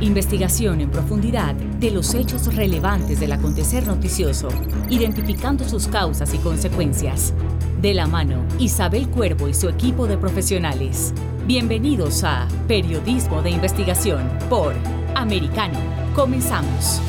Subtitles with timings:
[0.00, 4.48] Investigación en profundidad de los hechos relevantes del acontecer noticioso,
[4.88, 7.34] identificando sus causas y consecuencias.
[7.82, 11.12] De la mano, Isabel Cuervo y su equipo de profesionales.
[11.46, 14.74] Bienvenidos a Periodismo de Investigación por
[15.14, 15.78] Americano.
[16.14, 17.02] Comenzamos.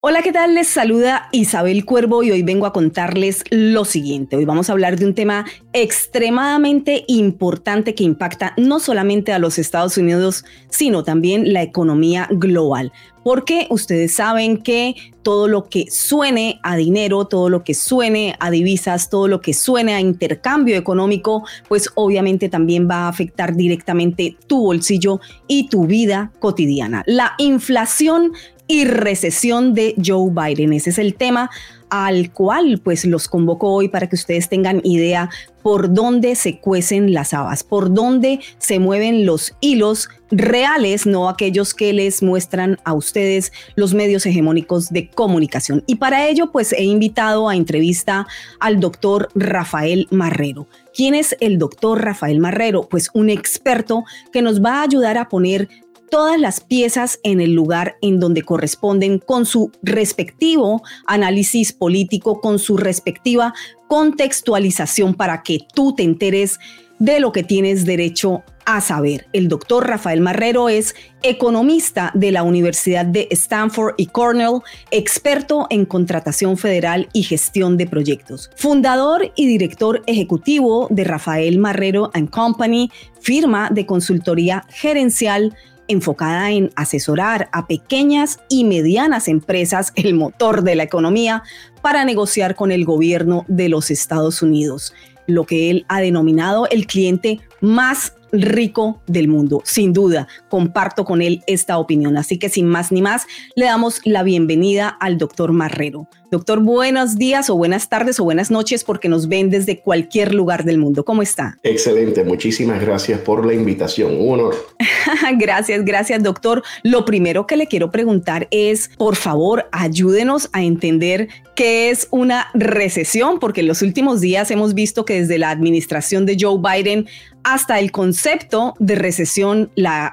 [0.00, 0.54] Hola, ¿qué tal?
[0.54, 4.36] Les saluda Isabel Cuervo y hoy vengo a contarles lo siguiente.
[4.36, 9.58] Hoy vamos a hablar de un tema extremadamente importante que impacta no solamente a los
[9.58, 12.92] Estados Unidos, sino también la economía global.
[13.24, 18.52] Porque ustedes saben que todo lo que suene a dinero, todo lo que suene a
[18.52, 24.36] divisas, todo lo que suene a intercambio económico, pues obviamente también va a afectar directamente
[24.46, 27.02] tu bolsillo y tu vida cotidiana.
[27.04, 28.32] La inflación
[28.68, 30.72] y recesión de Joe Biden.
[30.72, 31.50] Ese es el tema
[31.90, 35.30] al cual pues los convoco hoy para que ustedes tengan idea
[35.62, 41.74] por dónde se cuecen las habas, por dónde se mueven los hilos reales, no aquellos
[41.74, 45.82] que les muestran a ustedes los medios hegemónicos de comunicación.
[45.86, 48.26] Y para ello pues he invitado a entrevista
[48.60, 50.68] al doctor Rafael Marrero.
[50.94, 52.88] ¿Quién es el doctor Rafael Marrero?
[52.88, 55.68] Pues un experto que nos va a ayudar a poner
[56.10, 62.58] todas las piezas en el lugar en donde corresponden con su respectivo análisis político, con
[62.58, 63.54] su respectiva
[63.88, 66.58] contextualización para que tú te enteres
[66.98, 69.26] de lo que tienes derecho a saber.
[69.32, 75.86] El doctor Rafael Marrero es economista de la Universidad de Stanford y Cornell, experto en
[75.86, 83.70] contratación federal y gestión de proyectos, fundador y director ejecutivo de Rafael Marrero⁇ Company, firma
[83.70, 85.56] de consultoría gerencial
[85.88, 91.42] enfocada en asesorar a pequeñas y medianas empresas, el motor de la economía,
[91.82, 94.94] para negociar con el gobierno de los Estados Unidos,
[95.26, 99.62] lo que él ha denominado el cliente más rico del mundo.
[99.64, 102.16] Sin duda, comparto con él esta opinión.
[102.16, 106.08] Así que sin más ni más, le damos la bienvenida al doctor Marrero.
[106.30, 110.64] Doctor, buenos días o buenas tardes o buenas noches porque nos ven desde cualquier lugar
[110.64, 111.02] del mundo.
[111.02, 111.56] ¿Cómo está?
[111.62, 114.14] Excelente, muchísimas gracias por la invitación.
[114.20, 114.54] Un honor.
[115.38, 116.62] gracias, gracias, doctor.
[116.82, 122.48] Lo primero que le quiero preguntar es, por favor, ayúdenos a entender qué es una
[122.52, 127.06] recesión, porque en los últimos días hemos visto que desde la administración de Joe Biden
[127.48, 129.70] hasta el concepto de recesión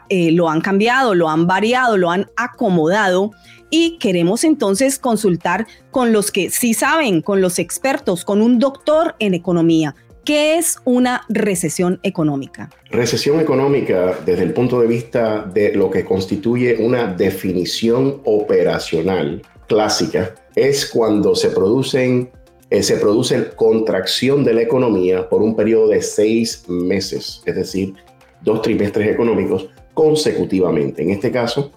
[0.10, 3.32] eh, lo han cambiado, lo han variado, lo han acomodado
[3.70, 9.16] y queremos entonces consultar con los que sí saben, con los expertos, con un doctor
[9.20, 9.96] en economía.
[10.24, 12.70] ¿Qué es una recesión económica?
[12.90, 20.36] Recesión económica desde el punto de vista de lo que constituye una definición operacional clásica
[20.56, 22.32] es cuando se producen
[22.70, 27.94] eh, se produce contracción de la economía por un periodo de seis meses, es decir,
[28.42, 31.04] dos trimestres económicos consecutivamente.
[31.04, 31.72] En este caso,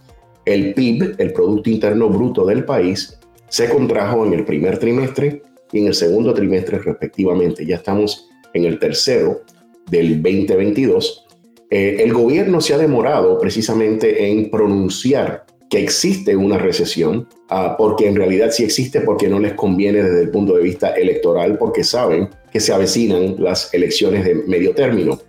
[0.45, 3.19] el PIB, el Producto Interno Bruto del país,
[3.49, 7.67] se contrajo en el primer trimestre y en el segundo trimestre respectivamente.
[7.67, 9.43] Ya estamos en el tercero
[9.91, 11.27] del 2022.
[11.71, 18.09] Eh, el gobierno se ha demorado precisamente en pronunciar que existe una recesión, ah, porque
[18.09, 21.85] en realidad sí existe porque no les conviene desde el punto de vista electoral, porque
[21.85, 25.21] saben que se avecinan las elecciones de medio término.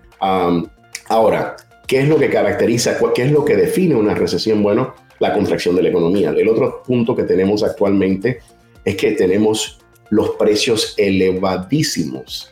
[1.09, 1.55] ahora,
[1.87, 4.61] ¿qué es lo que caracteriza, qué es lo que define una recesión?
[4.63, 6.29] Bueno, la contracción de la economía.
[6.29, 8.39] El otro punto que tenemos actualmente
[8.85, 9.79] es que tenemos
[10.09, 12.51] los precios elevadísimos.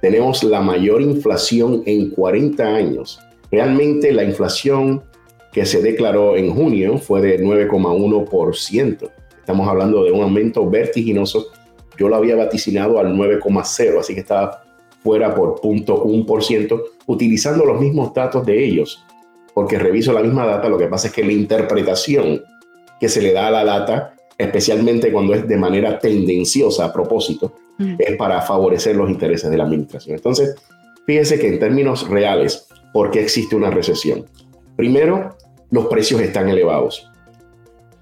[0.00, 3.20] Tenemos la mayor inflación en 40 años.
[3.50, 5.02] Realmente la inflación
[5.58, 9.10] que se declaró en junio fue de 9,1%.
[9.38, 11.46] Estamos hablando de un aumento vertiginoso.
[11.98, 14.64] Yo lo había vaticinado al 9,0, así que estaba
[15.02, 19.04] fuera por 0.1%, utilizando los mismos datos de ellos
[19.58, 22.44] porque reviso la misma data, lo que pasa es que la interpretación
[23.00, 27.52] que se le da a la data, especialmente cuando es de manera tendenciosa a propósito,
[27.76, 27.96] mm.
[27.98, 30.14] es para favorecer los intereses de la administración.
[30.14, 30.54] Entonces,
[31.06, 34.26] fíjese que en términos reales, ¿por qué existe una recesión?
[34.76, 35.36] Primero,
[35.70, 37.10] los precios están elevados.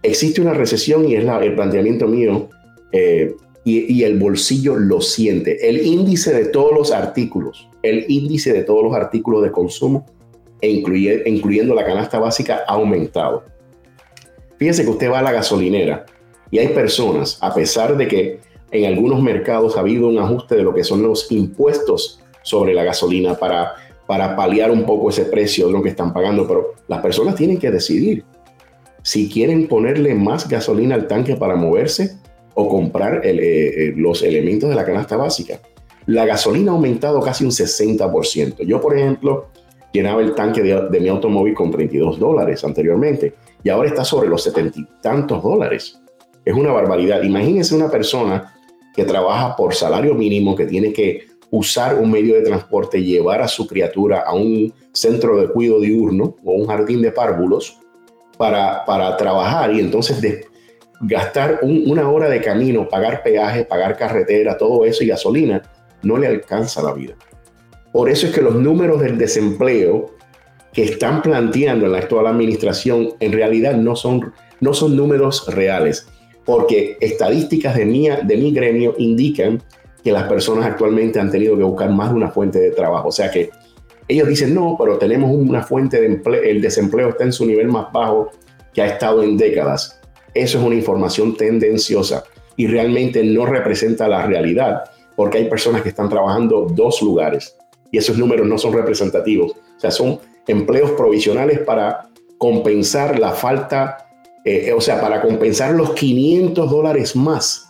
[0.02, 2.48] Existe una recesión y es el planteamiento mío
[2.92, 5.68] eh, y, y, el bolsillo lo siente.
[5.68, 10.06] El índice de todos los artículos, el índice de todos los artículos de consumo
[10.60, 10.70] e
[11.26, 13.44] incluyendo la canasta básica, ha aumentado.
[14.58, 16.06] Fíjense que usted va a la gasolinera
[16.50, 18.40] y hay personas, a pesar de que
[18.70, 22.84] en algunos mercados ha habido un ajuste de lo que son los impuestos sobre la
[22.84, 23.74] gasolina para,
[24.06, 27.58] para paliar un poco ese precio de lo que están pagando, pero las personas tienen
[27.58, 28.24] que decidir
[29.02, 32.16] si quieren ponerle más gasolina al tanque para moverse
[32.54, 35.60] o comprar eh, eh, los elementos de la canasta básica.
[36.06, 38.64] La gasolina ha aumentado casi un 60%.
[38.64, 39.48] Yo, por ejemplo,
[39.92, 44.42] llenaba el tanque de, mi automóvil con 32 dólares anteriormente y ahora está sobre los
[44.42, 46.00] 70 y tantos dólares.
[46.44, 47.22] Es una barbaridad.
[47.22, 48.54] Imagínense una persona
[48.94, 53.48] que trabaja por salario mínimo, que tiene que usar un medio de transporte, llevar a
[53.48, 57.78] su criatura a un centro de cuidado diurno o un jardín de párvulos
[58.36, 60.46] para, para trabajar y entonces
[61.00, 65.62] gastar una hora de camino, pagar peaje, pagar carretera, todo eso y gasolina,
[66.02, 67.14] no le alcanza la vida.
[67.92, 70.14] Por eso es que los números del desempleo
[70.72, 76.06] que están planteando en la actual administración en realidad no son, no son números reales,
[76.44, 79.62] porque estadísticas de mi, de mi gremio indican
[80.06, 83.08] que las personas actualmente han tenido que buscar más de una fuente de trabajo.
[83.08, 83.50] O sea que
[84.06, 87.66] ellos dicen, no, pero tenemos una fuente de empleo, el desempleo está en su nivel
[87.66, 88.30] más bajo
[88.72, 90.00] que ha estado en décadas.
[90.32, 92.22] Eso es una información tendenciosa
[92.54, 94.84] y realmente no representa la realidad,
[95.16, 97.56] porque hay personas que están trabajando dos lugares
[97.90, 99.54] y esos números no son representativos.
[99.76, 104.06] O sea, son empleos provisionales para compensar la falta,
[104.44, 107.65] eh, o sea, para compensar los 500 dólares más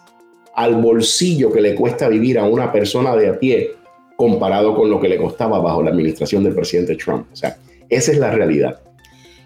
[0.57, 3.75] al bolsillo que le cuesta vivir a una persona de a pie
[4.17, 7.27] comparado con lo que le costaba bajo la administración del presidente Trump.
[7.33, 7.57] O sea,
[7.89, 8.81] esa es la realidad.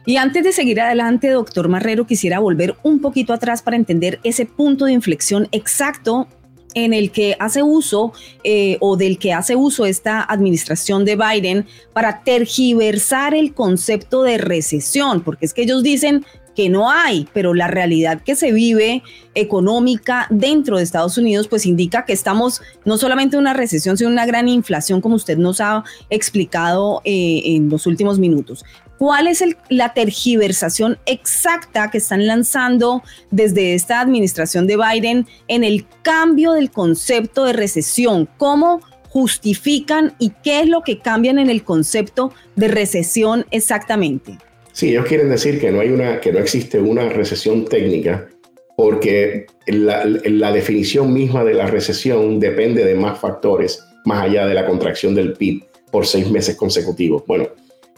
[0.06, 4.46] Y antes de seguir adelante, doctor Marrero, quisiera volver un poquito atrás para entender ese
[4.46, 6.26] punto de inflexión exacto
[6.74, 8.12] en el que hace uso
[8.44, 14.38] eh, o del que hace uso esta administración de Biden para tergiversar el concepto de
[14.38, 16.24] recesión, porque es que ellos dicen
[16.54, 19.02] que no hay, pero la realidad que se vive
[19.34, 24.08] económica dentro de Estados Unidos pues indica que estamos no solamente en una recesión, sino
[24.08, 28.64] en una gran inflación como usted nos ha explicado eh, en los últimos minutos.
[28.98, 35.86] ¿Cuál es la tergiversación exacta que están lanzando desde esta administración de Biden en el
[36.02, 38.28] cambio del concepto de recesión?
[38.36, 44.36] ¿Cómo justifican y qué es lo que cambian en el concepto de recesión exactamente?
[44.80, 48.30] Sí, ellos quieren decir que no, hay una, que no existe una recesión técnica
[48.78, 54.64] porque la, definición misma de la recesión depende de más factores más allá de la
[54.64, 57.24] contracción del PIB por seis meses consecutivos.
[57.26, 57.48] Bueno,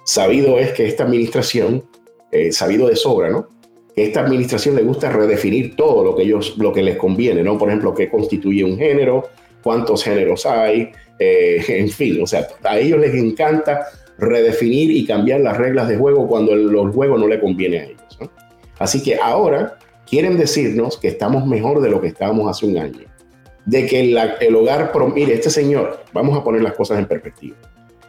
[0.04, 1.84] Sabido es que esta administración,
[2.32, 3.46] eh, sabido de sobra, ¿no?
[3.94, 7.56] Que esta administración le gusta redefinir todo lo que ellos, lo que les conviene, ¿no?
[7.58, 9.28] Por ejemplo, qué constituye un género,
[9.62, 10.90] cuántos géneros hay,
[11.20, 13.86] eh, en fin, o sea, a ellos les encanta
[14.22, 18.18] redefinir y cambiar las reglas de juego cuando el, juego no le conviene a ellos.
[18.20, 18.30] ¿no?
[18.78, 19.78] Así que ahora
[20.08, 23.00] quieren decirnos que estamos mejor de lo que estábamos hace un año.
[23.64, 27.56] De que el hogar, mire, este señor, vamos a poner las cosas en perspectiva.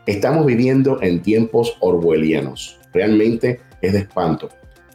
[0.05, 2.79] Estamos viviendo en tiempos orwellianos.
[2.91, 4.49] Realmente es de espanto.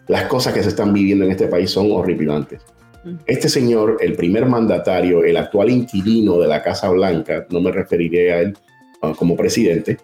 [0.06, 2.62] Las cosas que se están viviendo en este país son horripilantes.
[3.04, 3.14] Mm.
[3.26, 8.32] Este señor, el primer mandatario, el actual inquilino de la Casa Blanca, no me referiré
[8.32, 8.56] a él
[9.02, 9.98] ah, como presidente,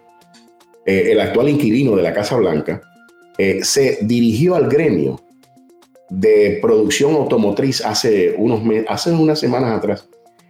[0.85, 2.81] eh, el actual inquilino de la Casa Blanca,
[3.37, 5.19] eh, se dirigió al gremio
[6.09, 10.07] de producción automotriz hace, unos hace unas semanas atrás.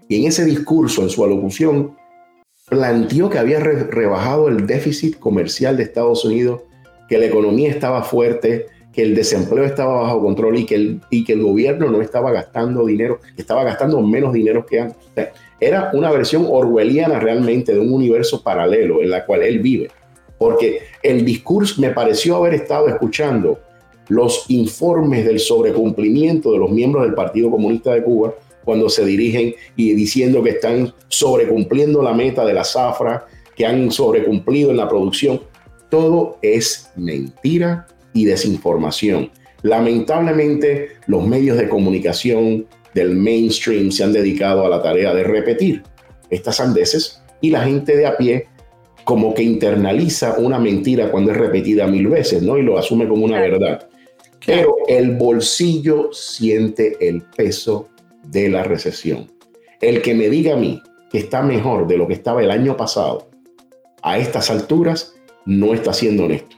[0.08, 1.96] Y en ese discurso, en su alocución,
[2.70, 6.62] planteó que había rebajado el déficit comercial de Estados Unidos,
[7.08, 11.24] que la economía estaba fuerte, que el desempleo estaba bajo control y que el, y
[11.24, 15.30] que el gobierno no estaba gastando dinero, estaba gastando menos dinero que antes.
[15.60, 19.90] era una versión orwelliana realmente de un universo paralelo en la cual él vive.
[20.38, 23.60] Porque el discurso me pareció haber estado escuchando
[24.10, 28.33] los informes del sobrecumplimiento de los miembros del Partido Comunista de Cuba
[28.64, 33.92] cuando se dirigen y diciendo que están sobrecumpliendo la meta de la zafra, que han
[33.92, 35.42] sobrecumplido en la producción.
[35.90, 39.30] Todo es mentira y desinformación.
[39.62, 45.83] Lamentablemente, los medios de comunicación del mainstream se han dedicado a la tarea de repetir
[46.30, 48.48] estas sandeces y la gente de a pie
[49.06, 52.57] como que internaliza una mentira cuando es repetida mil veces, ¿no?
[52.57, 53.88] Y lo asume como una verdad.
[54.45, 57.88] Pero el bolsillo siente el peso
[58.24, 59.31] de la recesión.
[59.80, 60.81] El que me diga a mí
[61.12, 63.30] que está mejor de lo que estaba el año pasado
[64.02, 66.55] a estas alturas, no está siendo honesto.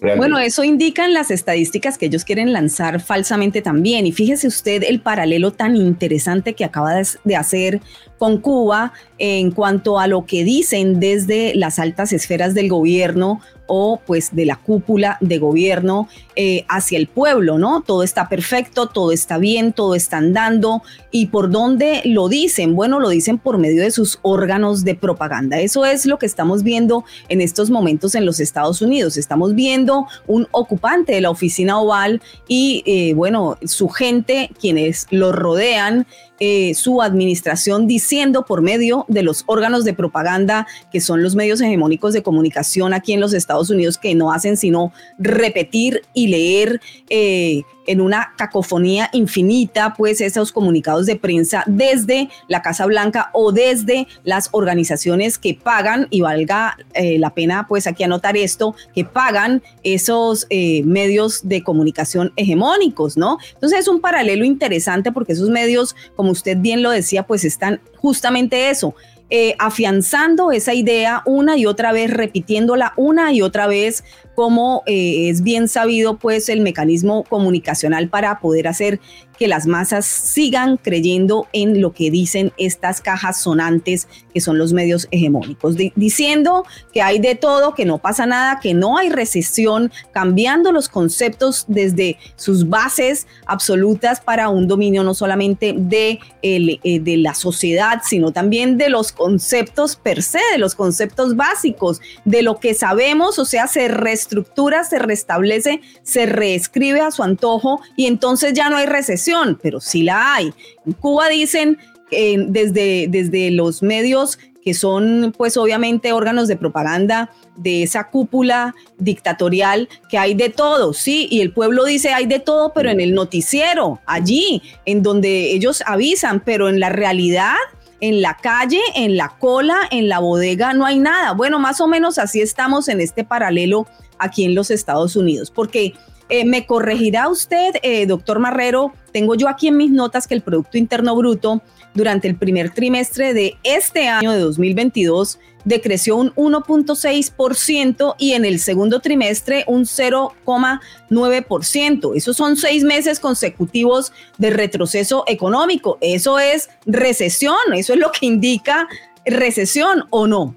[0.00, 4.06] Bueno, eso indican las estadísticas que ellos quieren lanzar falsamente también.
[4.06, 7.80] Y fíjese usted el paralelo tan interesante que acaba de hacer
[8.18, 13.40] con Cuba en cuanto a lo que dicen desde las altas esferas del gobierno
[13.72, 17.82] o pues de la cúpula de gobierno eh, hacia el pueblo, ¿no?
[17.82, 20.82] Todo está perfecto, todo está bien, todo está andando.
[21.12, 22.74] ¿Y por dónde lo dicen?
[22.74, 25.60] Bueno, lo dicen por medio de sus órganos de propaganda.
[25.60, 29.16] Eso es lo que estamos viendo en estos momentos en los Estados Unidos.
[29.16, 35.30] Estamos viendo un ocupante de la oficina oval y, eh, bueno, su gente, quienes lo
[35.30, 36.06] rodean,
[36.40, 41.60] eh, su administración diciendo por medio de los órganos de propaganda, que son los medios
[41.60, 46.80] hegemónicos de comunicación aquí en los Estados Unidos, que no hacen sino repetir y leer
[47.10, 53.52] eh, en una cacofonía infinita, pues esos comunicados de prensa desde la Casa Blanca o
[53.52, 59.04] desde las organizaciones que pagan, y valga eh, la pena pues aquí anotar esto, que
[59.04, 63.38] pagan esos eh, medios de comunicación hegemónicos, ¿no?
[63.54, 67.80] Entonces es un paralelo interesante porque esos medios, como usted bien lo decía, pues están
[67.96, 68.94] justamente eso,
[69.32, 74.02] eh, afianzando esa idea una y otra vez, repitiéndola una y otra vez,
[74.34, 79.00] como es bien sabido, pues el mecanismo comunicacional para poder hacer
[79.40, 84.74] que las masas sigan creyendo en lo que dicen estas cajas sonantes que son los
[84.74, 89.90] medios hegemónicos, diciendo que hay de todo, que no pasa nada, que no hay recesión,
[90.12, 97.16] cambiando los conceptos desde sus bases absolutas para un dominio no solamente de, eh, de
[97.16, 102.60] la sociedad, sino también de los conceptos per se, de los conceptos básicos, de lo
[102.60, 103.88] que sabemos, o sea, se
[104.20, 109.80] reestructura, se restablece, se reescribe a su antojo y entonces ya no hay recesión pero
[109.80, 110.52] sí la hay.
[110.86, 111.78] En Cuba dicen
[112.10, 118.74] eh, desde, desde los medios que son pues obviamente órganos de propaganda de esa cúpula
[118.98, 123.00] dictatorial que hay de todo, sí, y el pueblo dice hay de todo, pero en
[123.00, 127.56] el noticiero, allí, en donde ellos avisan, pero en la realidad,
[128.00, 131.32] en la calle, en la cola, en la bodega, no hay nada.
[131.32, 133.86] Bueno, más o menos así estamos en este paralelo
[134.20, 135.94] aquí en los Estados Unidos, porque
[136.28, 140.42] eh, me corregirá usted, eh, doctor Marrero, tengo yo aquí en mis notas que el
[140.42, 141.60] Producto Interno Bruto
[141.92, 148.60] durante el primer trimestre de este año de 2022 decreció un 1.6% y en el
[148.60, 152.16] segundo trimestre un 0,9%.
[152.16, 155.98] Esos son seis meses consecutivos de retroceso económico.
[156.00, 158.86] Eso es recesión, eso es lo que indica
[159.24, 160.54] recesión o no.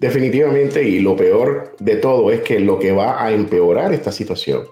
[0.00, 4.62] Definitivamente, y lo peor de todo es que lo que va a empeorar esta situación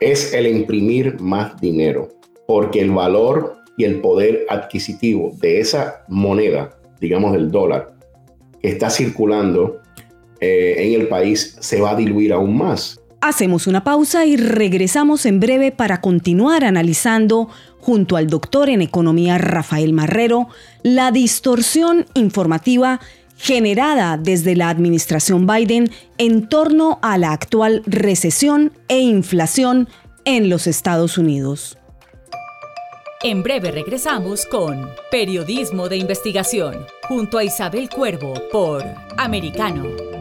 [0.00, 2.08] es el imprimir más dinero,
[2.46, 7.94] porque el valor y el poder adquisitivo de esa moneda, digamos del dólar,
[8.60, 9.80] que está circulando
[10.40, 13.00] eh, en el país, se va a diluir aún más.
[13.20, 17.48] Hacemos una pausa y regresamos en breve para continuar analizando,
[17.78, 20.48] junto al doctor en economía Rafael Marrero,
[20.82, 23.00] la distorsión informativa
[23.38, 29.88] generada desde la administración Biden en torno a la actual recesión e inflación
[30.24, 31.78] en los Estados Unidos.
[33.22, 38.84] En breve regresamos con Periodismo de Investigación, junto a Isabel Cuervo por
[39.16, 40.17] Americano.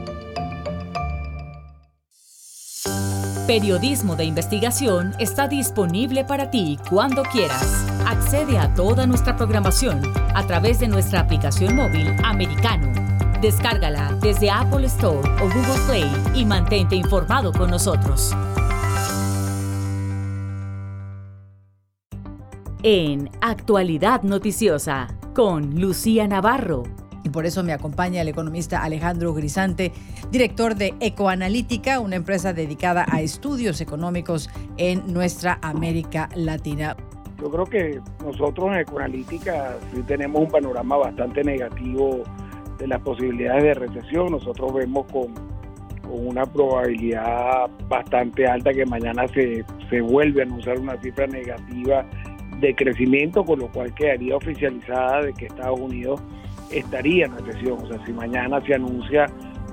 [3.47, 7.87] Periodismo de Investigación está disponible para ti cuando quieras.
[8.05, 10.01] Accede a toda nuestra programación
[10.35, 13.07] a través de nuestra aplicación móvil Americano
[13.41, 18.35] Descárgala desde Apple Store o Google Play y mantente informado con nosotros.
[22.81, 26.83] En Actualidad Noticiosa, con Lucía Navarro.
[27.27, 29.91] Y por eso me acompaña el economista Alejandro Grisante,
[30.31, 36.95] director de Ecoanalítica, una empresa dedicada a estudios económicos en nuestra América Latina.
[37.41, 42.23] Yo creo que nosotros en Ecoanalítica sí tenemos un panorama bastante negativo
[42.77, 44.31] de las posibilidades de recesión.
[44.31, 45.33] Nosotros vemos con,
[46.09, 52.05] una probabilidad bastante alta que mañana se, se vuelve a anunciar una cifra negativa
[52.61, 56.21] de crecimiento, con lo cual quedaría oficializada de que Estados Unidos
[56.71, 57.79] estaría en recesión.
[57.83, 59.27] O sea, si mañana se anuncia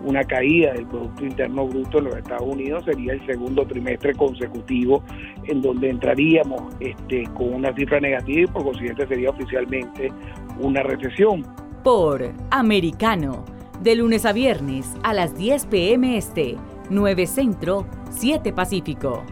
[0.05, 5.03] una caída del Producto Interno Bruto en los Estados Unidos, sería el segundo trimestre consecutivo
[5.45, 10.13] en donde entraríamos este, con una cifra negativa y por consiguiente sería oficialmente
[10.61, 11.45] una recesión
[11.85, 13.45] por Americano,
[13.83, 16.57] de lunes a viernes a las 10 pm este,
[16.89, 19.23] 9 Centro, 7 Pacífico.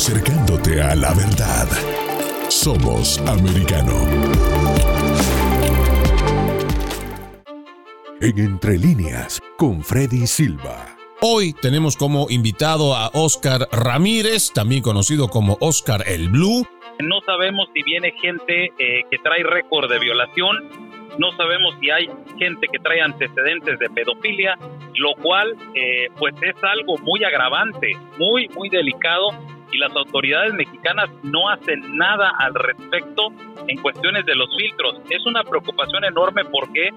[0.00, 1.66] Acercándote a la verdad.
[2.48, 3.94] Somos Americano.
[8.20, 10.96] En Entre líneas, con Freddy Silva.
[11.20, 16.64] Hoy tenemos como invitado a Oscar Ramírez, también conocido como Oscar el Blue.
[17.00, 20.58] No sabemos si viene gente eh, que trae récord de violación,
[21.18, 24.56] no sabemos si hay gente que trae antecedentes de pedofilia,
[24.94, 29.30] lo cual eh, pues es algo muy agravante, muy, muy delicado
[29.72, 33.28] y las autoridades mexicanas no hacen nada al respecto
[33.66, 34.96] en cuestiones de los filtros.
[35.10, 36.90] Es una preocupación enorme porque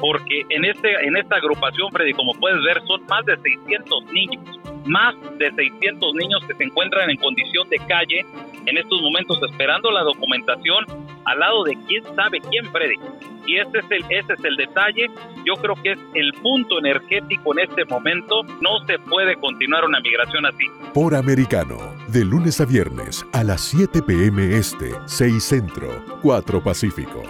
[0.00, 4.60] porque en este en esta agrupación Freddy como puedes ver son más de 600 niños
[4.86, 8.24] más de 600 niños que se encuentran en condición de calle
[8.66, 10.84] en estos momentos esperando la documentación
[11.24, 12.96] al lado de quién sabe quién, Freddy.
[13.46, 15.06] Y ese es el, ese es el detalle.
[15.44, 18.42] Yo creo que es el punto energético en este momento.
[18.60, 20.64] No se puede continuar una migración así.
[20.92, 24.56] Por Americano, de lunes a viernes a las 7 p.m.
[24.56, 27.22] Este, 6 Centro, 4 Pacífico.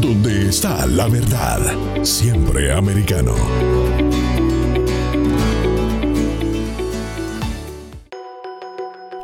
[0.00, 1.60] Donde está la verdad,
[2.02, 3.34] siempre americano.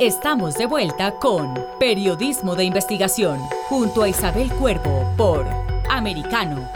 [0.03, 5.47] Estamos de vuelta con Periodismo de Investigación junto a Isabel Cuervo por
[5.89, 6.69] Americano.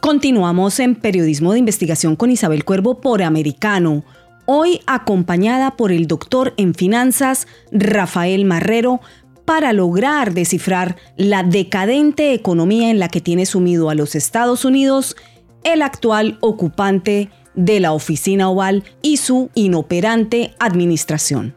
[0.00, 4.04] Continuamos en Periodismo de Investigación con Isabel Cuervo por Americano.
[4.44, 9.00] Hoy acompañada por el doctor en finanzas Rafael Marrero
[9.44, 15.16] para lograr descifrar la decadente economía en la que tiene sumido a los Estados Unidos
[15.64, 21.54] el actual ocupante de la oficina oval y su inoperante administración.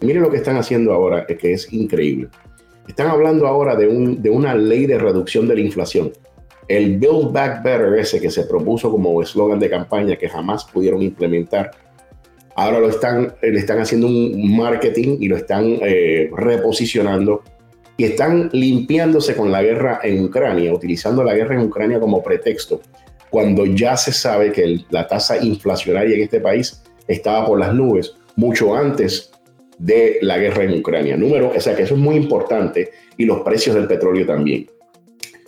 [0.00, 2.28] Mire lo que están haciendo ahora, que es increíble.
[2.86, 6.12] Están hablando ahora de, un, de una ley de reducción de la inflación.
[6.68, 11.02] El Build Back Better, ese que se propuso como eslogan de campaña que jamás pudieron
[11.02, 11.72] implementar,
[12.54, 17.42] ahora lo están, le están haciendo un marketing y lo están eh, reposicionando
[17.96, 22.80] y están limpiándose con la guerra en Ucrania, utilizando la guerra en Ucrania como pretexto
[23.30, 28.14] cuando ya se sabe que la tasa inflacionaria en este país estaba por las nubes
[28.36, 29.30] mucho antes
[29.78, 31.16] de la guerra en Ucrania.
[31.16, 34.66] Número, o sea que eso es muy importante y los precios del petróleo también.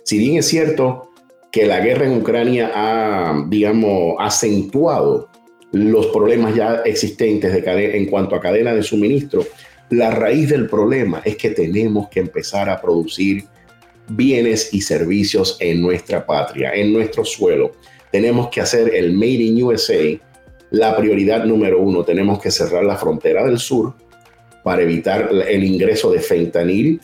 [0.03, 1.11] Si bien es cierto
[1.51, 5.29] que la guerra en Ucrania ha, digamos, acentuado
[5.71, 9.45] los problemas ya existentes de en cuanto a cadena de suministro,
[9.89, 13.45] la raíz del problema es que tenemos que empezar a producir
[14.09, 17.71] bienes y servicios en nuestra patria, en nuestro suelo.
[18.11, 20.19] Tenemos que hacer el Made in USA
[20.73, 22.03] la prioridad número uno.
[22.03, 23.93] Tenemos que cerrar la frontera del sur
[24.63, 26.99] para evitar el ingreso de fentanil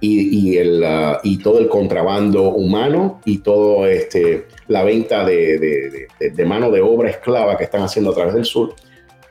[0.00, 6.44] y, el, uh, y todo el contrabando humano y todo este, la venta de, de
[6.44, 8.74] mano de obra esclava que están haciendo a través del sur.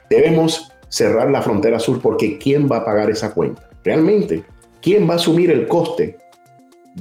[0.09, 3.69] Debemos cerrar la frontera sur porque ¿quién va a pagar esa cuenta?
[3.85, 4.43] Realmente,
[4.81, 6.17] ¿quién va a asumir el coste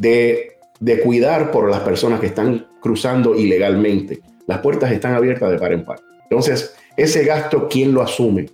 [0.00, 0.58] de,
[1.02, 4.20] cuidar por las personas que están cruzando ilegalmente.
[4.46, 5.98] Las puertas están abiertas de par en par.
[6.24, 8.46] Entonces, ese gasto, ¿quién lo asume?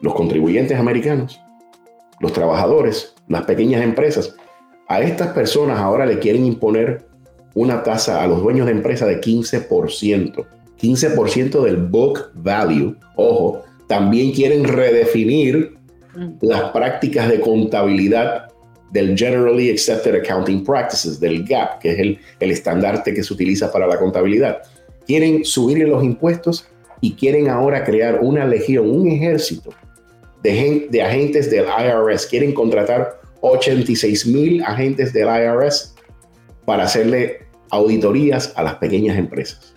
[0.00, 1.40] Los contribuyentes americanos,
[2.20, 4.36] los trabajadores, las pequeñas empresas.
[4.88, 7.06] A estas personas ahora le quieren imponer
[7.54, 10.46] una tasa a los dueños de empresa de 15%.
[10.80, 12.96] 15% del book value.
[13.16, 15.78] Ojo, también quieren redefinir
[16.14, 16.32] mm.
[16.42, 18.48] las prácticas de contabilidad
[18.94, 23.70] del Generally Accepted Accounting Practices, del GAP, que es el, el estandarte que se utiliza
[23.72, 24.62] para la contabilidad.
[25.04, 26.68] Quieren subirle los impuestos
[27.00, 29.70] y quieren ahora crear una legión, un ejército
[30.44, 32.26] de, de agentes del IRS.
[32.26, 35.96] Quieren contratar 86 mil agentes del IRS
[36.64, 39.74] para hacerle auditorías a las pequeñas empresas.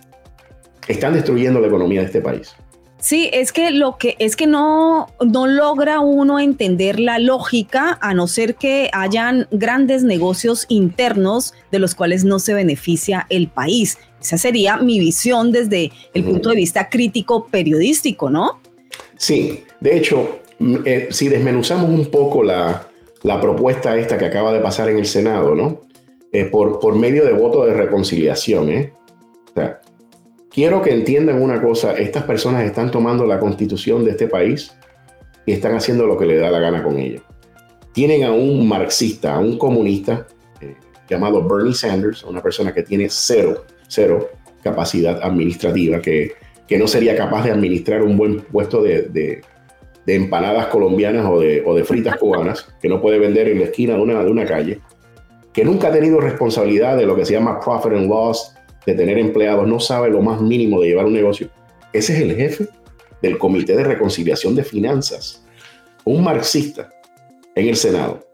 [0.86, 2.54] Están destruyendo la economía de este país.
[3.00, 8.12] Sí, es que lo que es que no, no logra uno entender la lógica a
[8.12, 13.98] no ser que hayan grandes negocios internos de los cuales no se beneficia el país.
[14.20, 18.60] Esa sería mi visión desde el punto de vista crítico periodístico, ¿no?
[19.16, 22.88] Sí, de hecho, mm, eh, si desmenuzamos un poco la,
[23.22, 25.82] la, propuesta esta que acaba de pasar en el Senado, ¿no?
[26.32, 28.92] Eh, por, por medio de voto de reconciliación, ¿eh?
[30.58, 34.76] Quiero que entiendan una cosa, estas personas están tomando la constitución de este país
[35.46, 37.22] y están haciendo lo que le da la gana con ella.
[37.92, 40.26] Tienen a un marxista, a un comunista
[40.60, 40.74] eh,
[41.08, 46.32] llamado Bernie Sanders, una persona que tiene cero, cero capacidad administrativa, que,
[46.66, 49.42] que no sería capaz de administrar un buen puesto de, de,
[50.06, 53.94] empanadas colombianas o de, o de, fritas cubanas, que no puede vender en la esquina
[53.94, 54.80] de una, de una calle,
[55.52, 58.57] que nunca ha tenido responsabilidad de lo que se llama profit and loss,
[58.88, 61.50] de tener empleados, no sabe lo más mínimo de llevar un negocio.
[61.92, 62.68] Ese es el jefe
[63.20, 65.44] del Comité de Reconciliación de Finanzas,
[66.06, 66.88] un marxista
[67.54, 68.26] en el Senado.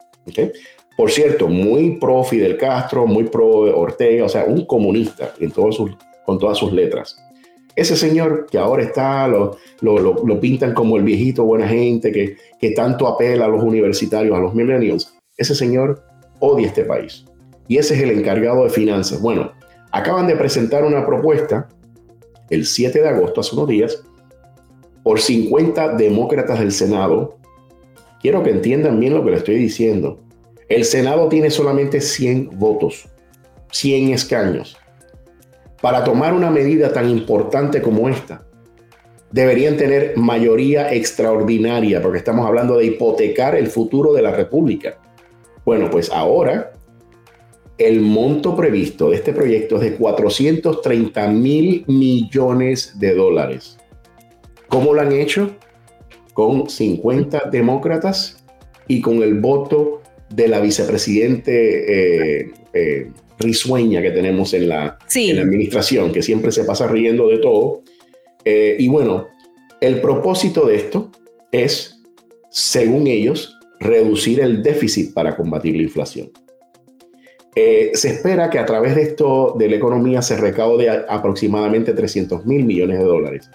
[0.97, 5.91] Por cierto, muy pro Fidel Castro, muy pro Ortega, o sea, un comunista en sus,
[6.25, 7.21] con todas sus letras.
[7.75, 12.37] Ese señor que ahora está, lo, lo, lo, pintan como el viejito buena gente que,
[12.61, 16.05] que tanto apela a los universitarios, a los millennials, ese señor
[16.39, 17.25] odia este país.
[17.67, 19.21] Y ese es el encargado de finanzas.
[19.21, 19.51] Bueno,
[19.95, 21.69] acaban de presentar una propuesta
[22.51, 24.03] el 7 de agosto, hace unos días,
[25.05, 27.39] por 50 demócratas del Senado.
[28.21, 30.21] Quiero que entiendan bien lo que le estoy diciendo.
[30.69, 33.09] El Senado tiene solamente 100 votos,
[33.71, 34.77] 100 escaños.
[35.81, 38.47] para tomar una medida tan importante como esta,
[39.31, 44.99] deberían tener mayoría extraordinaria, porque estamos hablando de hipotecar el futuro de la República.
[45.63, 46.73] Bueno, pues ahora
[47.79, 53.79] el monto previsto de este proyecto es de 430 mil millones de dólares.
[54.69, 55.57] ¿Cómo lo han hecho?
[56.33, 58.45] Con 50 demócratas
[58.89, 65.37] y con el voto de la vicepresidente eh, eh, risueña que tenemos en la, en
[65.37, 67.83] la administración, que siempre se pasa riendo de todo.
[68.45, 69.29] Eh, y bueno,
[69.81, 71.11] el propósito de esto
[71.51, 72.01] es,
[72.51, 76.31] según ellos, reducir el déficit para combatir la inflación.
[77.57, 82.45] Eh, se espera que a través de esto de la economía se recaude aproximadamente 300
[82.45, 83.51] mil millones de dólares.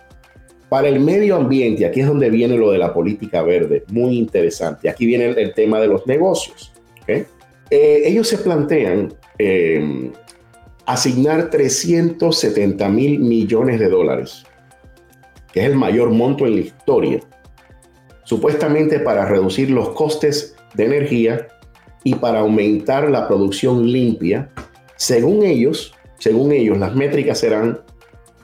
[0.70, 4.88] Para el medio ambiente, aquí es donde viene lo de la política verde, muy interesante.
[4.88, 6.72] Aquí viene el, tema de los negocios.
[7.08, 7.26] Eh,
[7.72, 10.12] ellos se plantean eh,
[10.86, 14.44] asignar 370 mil millones de dólares,
[15.52, 17.20] que es el mayor monto en la historia,
[18.24, 21.48] supuestamente para reducir los costes de energía
[22.04, 24.50] y para aumentar la producción limpia.
[24.96, 27.80] Según ellos, según ellos, las métricas serán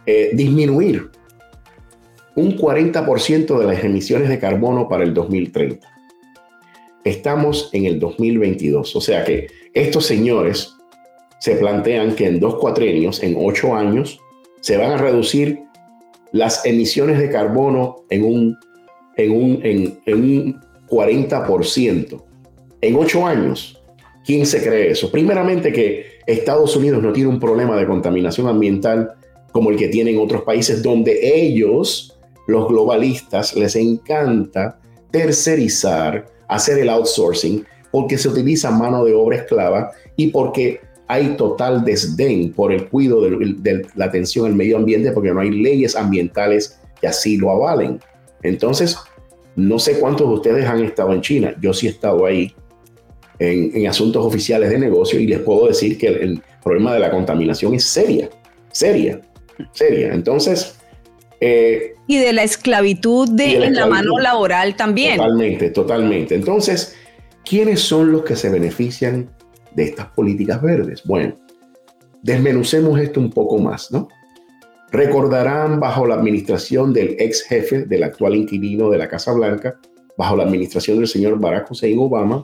[0.06, 1.10] eh, disminuir
[2.36, 5.88] un 40% de las emisiones de carbono para el 2030.
[7.04, 10.74] Estamos en el 2022, o sea que estos señores
[11.39, 14.20] se plantean que en dos cuatrenios, en ocho años,
[14.62, 15.60] se van a reducir
[16.32, 18.58] las emisiones de carbono en un,
[19.15, 22.24] en un, en, en un 40%
[22.86, 23.82] en ocho años.
[24.26, 25.12] ¿Quién se cree eso?
[25.12, 29.13] Primeramente que Estados Unidos no tiene un problema de contaminación ambiental
[29.52, 32.17] como el que tienen otros países donde ellos,
[32.48, 34.80] los globalistas, les encanta
[35.12, 41.86] tercerizar, hacer el outsourcing, porque se utiliza mano de obra esclava y porque hay total
[41.86, 46.80] desdén por el cuidado de, la atención al medio ambiente porque no hay leyes ambientales
[47.00, 48.00] que así lo avalen.
[48.41, 48.98] Entonces,
[49.56, 51.56] no sé cuántos de ustedes han estado en China.
[51.62, 52.54] Yo sí he estado ahí
[53.39, 57.76] en, asuntos oficiales de negocio y les puedo decir que el, problema de la contaminación
[57.76, 58.28] es seria,
[58.71, 59.21] seria,
[59.71, 60.13] seria.
[60.13, 60.76] Entonces...
[61.39, 65.17] Eh, y de la esclavitud de, la, mano laboral también.
[65.17, 66.34] Totalmente, totalmente.
[66.34, 66.95] Entonces,
[67.43, 69.30] ¿quiénes son los que se benefician
[69.76, 71.04] de estas políticas verdes?
[71.04, 71.36] Bueno,
[72.24, 74.08] desmenucemos esto un poco más, ¿no?
[74.91, 79.80] Recordarán bajo la administración del ex jefe del actual inquilino de la Casa Blanca,
[80.17, 82.43] bajo la administración del señor Barack Hussein Obama,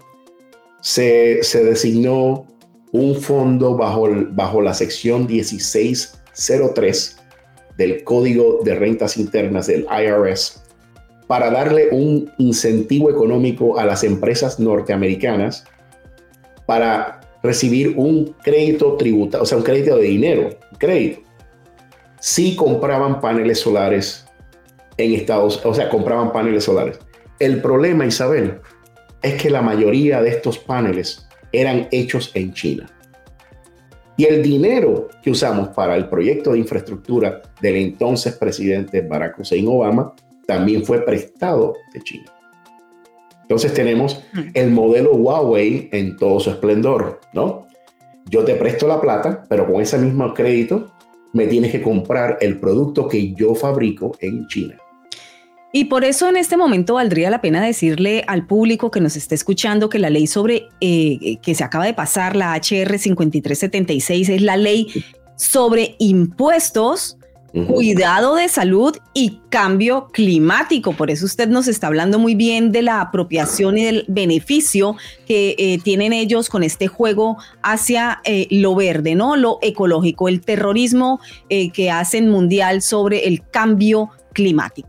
[0.81, 2.45] se, designó
[2.91, 7.17] un fondo bajo, bajo la sección 1603
[7.77, 10.63] del Código de Rentas Internas del IRS
[11.27, 15.63] para darle un incentivo económico a las empresas norteamericanas
[16.65, 21.21] para recibir un crédito tributario, o sea, un crédito de dinero, crédito,
[22.19, 24.25] si compraban paneles solares
[24.97, 26.99] en Estados, o sea, compraban paneles solares.
[27.39, 28.59] El problema, Isabel,
[29.21, 32.87] es que la mayoría de estos paneles eran hechos en China.
[34.17, 39.67] Y el dinero que usamos para el proyecto de infraestructura del entonces presidente Barack Hussein
[39.67, 40.13] Obama
[40.45, 42.31] también fue prestado de China.
[43.43, 44.39] Entonces tenemos mm.
[44.53, 47.67] el modelo Huawei en todo su esplendor, ¿no?
[48.29, 50.91] Yo te presto la plata, pero con ese mismo crédito
[51.33, 54.77] me tienes que comprar el producto que yo fabrico en China.
[55.73, 59.35] Y por eso en este momento valdría la pena decirle al público que nos está
[59.35, 64.41] escuchando que la ley sobre eh, que se acaba de pasar, la HR 5376, es
[64.41, 64.87] la ley
[65.37, 67.17] sobre impuestos,
[67.67, 70.93] cuidado de salud y cambio climático.
[70.93, 75.55] Por eso usted nos está hablando muy bien de la apropiación y del beneficio que
[75.57, 79.35] eh, tienen ellos con este juego hacia eh, lo verde, ¿no?
[79.35, 84.20] Lo ecológico, el terrorismo que hacen mundial sobre el cambio climático.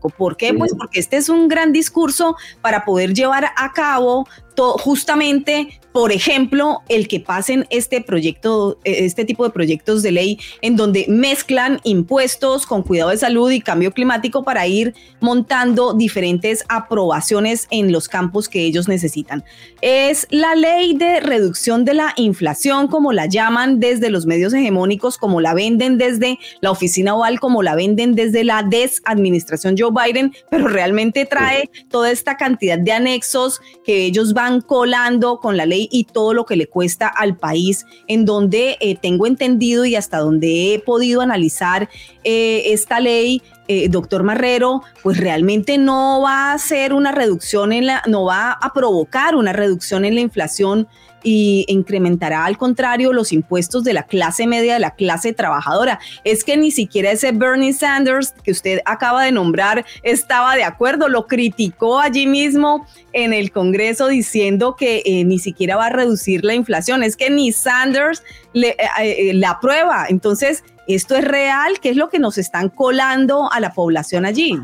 [0.09, 0.53] ¿Por qué?
[0.53, 6.81] Pues porque este es un gran discurso para poder llevar a cabo justamente por ejemplo,
[6.89, 12.65] el que pasen este proyecto, este tipo de proyectos de ley en donde mezclan impuestos
[12.65, 18.49] con cuidado de salud y cambio climático para ir montando diferentes aprobaciones en los campos
[18.49, 19.43] que ellos necesitan.
[19.81, 25.19] Es la ley de reducción de la inflación, como la llaman desde los medios hegemónicos,
[25.19, 30.33] como la venden desde la oficina oval, como la venden desde la desadministración Joe Biden,
[30.49, 35.87] pero realmente trae toda esta cantidad de anexos que ellos van colando con la ley
[35.91, 40.19] y todo lo que le cuesta al país, en donde eh, tengo entendido y hasta
[40.19, 41.89] donde he podido analizar
[42.23, 47.87] eh, esta ley, eh, doctor Marrero, pues realmente no va a ser una reducción en
[47.87, 50.87] la, no va a provocar una reducción en la inflación
[51.23, 55.99] y incrementará al contrario los impuestos de la clase media, de la clase trabajadora.
[56.23, 61.07] Es que ni siquiera ese Bernie Sanders que usted acaba de nombrar estaba de acuerdo,
[61.07, 66.43] lo criticó allí mismo en el Congreso diciendo que eh, ni siquiera va a reducir
[66.43, 67.03] la inflación.
[67.03, 70.07] Es que ni Sanders le, eh, la aprueba.
[70.09, 74.57] Entonces, esto es real, ¿qué es lo que nos están colando a la población allí?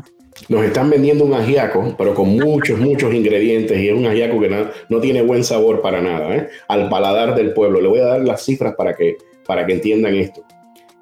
[0.48, 4.48] Nos están vendiendo un ajiaco, pero con muchos, muchos ingredientes y es un ajiaco que
[4.88, 6.48] no, tiene buen sabor para nada, ¿eh?
[6.68, 7.80] al paladar del pueblo.
[7.80, 10.44] Le voy a dar las cifras para que, para que entiendan esto.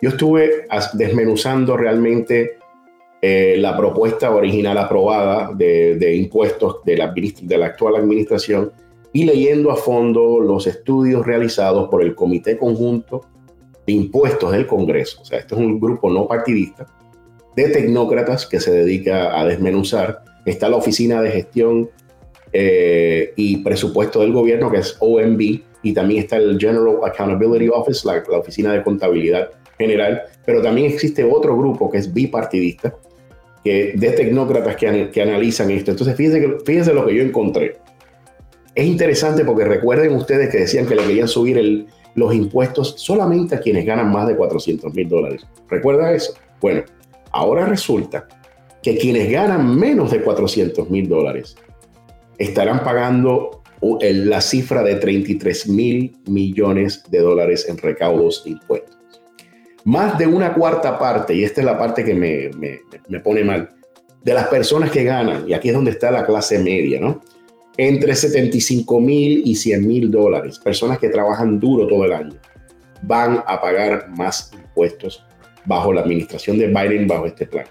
[0.00, 2.58] Yo estuve desmenuzando realmente
[3.20, 8.72] eh, la propuesta original aprobada de, impuestos de la, de la actual administración
[9.12, 13.22] y leyendo a fondo los estudios realizados por el Comité Conjunto
[13.88, 15.22] de Impuestos del Congreso.
[15.22, 16.86] O sea, esto es un grupo no partidista
[17.56, 20.24] de tecnócratas que se dedica a desmenuzar.
[20.44, 21.88] Está la Oficina de Gestión
[22.52, 25.40] eh, y Presupuesto del Gobierno, que es OMB,
[25.82, 29.48] y también está el General Accountability Office, la, Oficina de Contabilidad
[29.78, 32.94] General, pero también existe otro grupo que es bipartidista,
[33.64, 35.92] que, de tecnócratas que, que analizan esto.
[35.92, 37.78] Entonces, fíjense, fíjense lo que yo encontré.
[38.74, 41.86] Es interesante porque recuerden ustedes que decían que le querían subir el,
[42.18, 45.46] los impuestos solamente a quienes ganan más de 400 mil dólares.
[45.68, 46.34] ¿Recuerda eso?
[46.60, 46.82] Bueno,
[47.32, 48.26] Ahora resulta
[48.82, 51.56] que quienes ganan menos de 400 mil dólares
[52.38, 58.96] estarán pagando la cifra de 33 mil millones de dólares en recaudos de impuestos.
[59.84, 62.50] Más de una cuarta parte, y esta es la parte que me,
[63.08, 63.70] me pone mal,
[64.22, 67.20] de las personas que ganan, y aquí es donde está la clase media, ¿no?
[67.80, 72.34] Entre 75 mil y 100 mil dólares, personas que trabajan duro todo el año,
[73.02, 75.24] van a pagar más impuestos
[75.64, 77.66] bajo la administración de Biden, bajo este plan.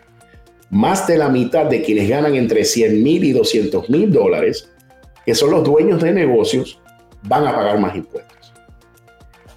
[0.69, 4.71] Más de la mitad de quienes ganan entre 100 mil y 200 mil dólares,
[5.25, 6.79] que son los dueños de negocios,
[7.23, 8.53] van a pagar más impuestos.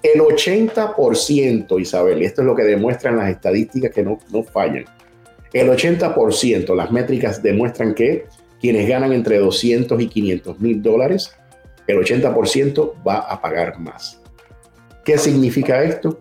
[0.03, 4.83] El 80%, Isabel, y esto es lo que demuestran las estadísticas que no, no fallan,
[5.53, 8.25] el 80%, las métricas demuestran que
[8.61, 11.35] quienes ganan entre 200 y 500 mil dólares,
[11.87, 14.21] el 80% va a pagar más.
[15.03, 16.19] ¿Qué significa esto?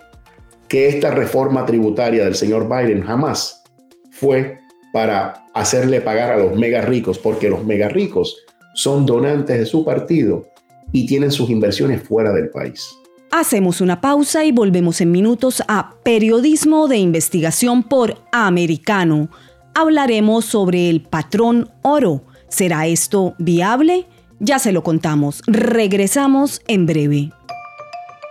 [0.71, 3.65] que esta reforma tributaria del señor Biden jamás
[4.13, 4.61] fue
[4.93, 8.37] para hacerle pagar a los mega ricos, porque los mega ricos
[8.75, 10.47] son donantes de su partido
[10.93, 12.89] y tienen sus inversiones fuera del país.
[13.33, 19.29] Hacemos una pausa y volvemos en minutos a Periodismo de Investigación por Americano.
[19.75, 22.23] Hablaremos sobre el patrón oro.
[22.51, 24.07] ¿Será esto viable?
[24.41, 25.43] Ya se lo contamos.
[25.47, 27.31] Regresamos en breve.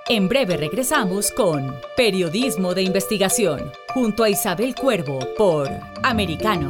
[0.10, 5.70] En breve regresamos con Periodismo de Investigación, junto a Isabel Cuervo por
[6.04, 6.70] Americano.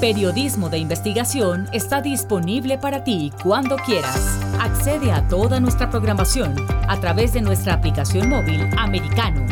[0.00, 4.38] Periodismo de Investigación está disponible para ti cuando quieras.
[4.60, 6.54] Accede a toda nuestra programación
[6.86, 9.44] a través de nuestra aplicación móvil Americano.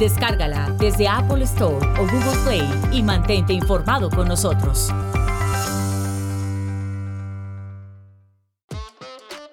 [0.00, 4.88] Descárgala desde Apple Store o Google Play y mantente informado con nosotros.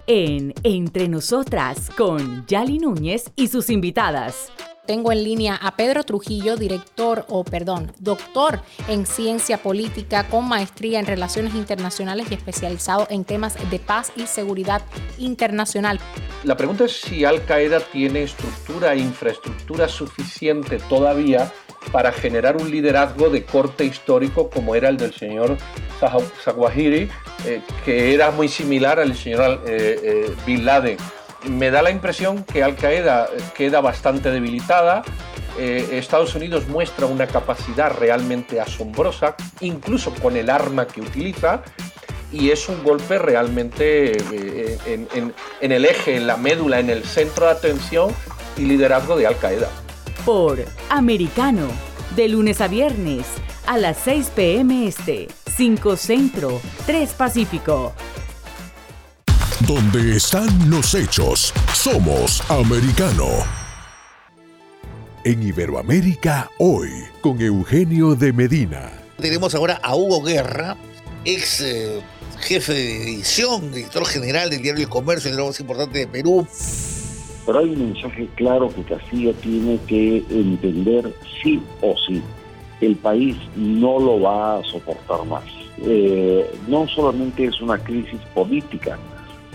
[0.06, 4.50] en Entre Nosotras con Yali Núñez y sus invitadas.
[4.86, 10.98] Tengo en línea a Pedro Trujillo, director o perdón, doctor en ciencia política con maestría
[10.98, 14.80] en relaciones internacionales y especializado en temas de paz y seguridad
[15.18, 16.00] internacional.
[16.44, 21.52] La pregunta es si Al Qaeda tiene estructura e infraestructura suficiente todavía
[21.90, 25.56] para generar un liderazgo de corte histórico como era el del señor
[26.44, 27.08] Zawahiri,
[27.44, 30.96] eh, que era muy similar al señor eh, eh, Bin Laden.
[31.48, 35.02] Me da la impresión que Al Qaeda queda bastante debilitada.
[35.58, 41.64] Estados Unidos muestra una capacidad realmente asombrosa, incluso con el arma que utiliza,
[42.32, 44.16] y es un golpe realmente
[44.86, 48.10] en, en el eje, en la médula, en el centro de atención
[48.56, 49.68] y liderazgo de Al Qaeda
[50.28, 51.68] por Americano,
[52.14, 53.24] de lunes a viernes
[53.66, 54.86] a las 6 p.m.
[54.86, 57.94] Este, 5 Centro, 3 Pacífico.
[59.66, 63.26] Donde están los hechos, somos Americano.
[65.24, 66.90] En Iberoamérica, hoy,
[67.22, 68.92] con Eugenio de Medina.
[69.16, 70.76] Tenemos ahora a Hugo Guerra,
[71.24, 72.02] ex eh,
[72.40, 76.46] jefe de edición, editor general del diario El Comercio, el más importante de Perú
[77.48, 82.20] pero hay un mensaje claro que Castilla tiene que entender sí o sí.
[82.82, 85.44] El país no lo va a soportar más.
[85.78, 88.98] Eh, no solamente es una crisis política,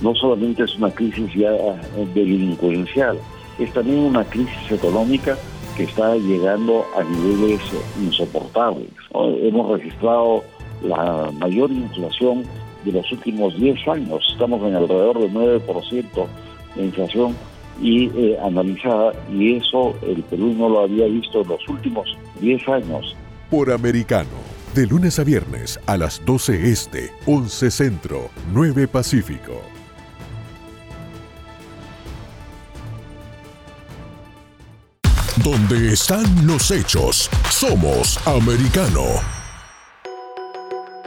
[0.02, 3.20] no solamente es una crisis ya eh, delincuencial,
[3.60, 5.38] es también una crisis económica
[5.78, 7.62] que está llegando a niveles
[8.02, 8.90] insoportables.
[9.14, 10.44] Hemos registrado
[10.82, 12.44] la mayor inflación
[12.84, 14.24] de los últimos 10 años.
[14.32, 16.28] Estamos en alrededor del 9%
[16.76, 17.36] de inflación
[17.82, 22.68] y eh, analizada y eso el Perú no lo había visto en los últimos 10
[22.70, 23.16] años.
[23.50, 24.30] Por americano,
[24.74, 29.62] de lunes a viernes a las 12 este, 11 centro, 9 pacífico.
[35.44, 39.43] Donde están los hechos, somos americano.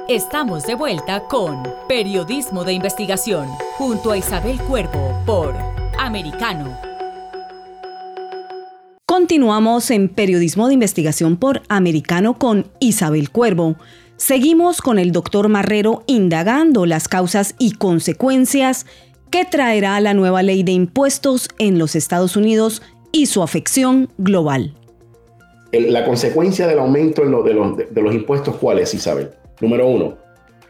[0.09, 5.53] Estamos de vuelta con Periodismo de Investigación junto a Isabel Cuervo por
[5.99, 6.79] Americano.
[9.05, 13.75] Continuamos en Periodismo de Investigación por Americano con Isabel Cuervo.
[14.17, 18.87] Seguimos con el doctor Marrero indagando las causas y consecuencias
[19.33, 24.73] que traerá la nueva ley de impuestos en los Estados Unidos y su afección global.
[25.73, 27.55] La consecuencia del aumento de,
[28.03, 29.33] los, impuestos, ¿cuál es, Isabel?
[29.61, 30.19] Número uno,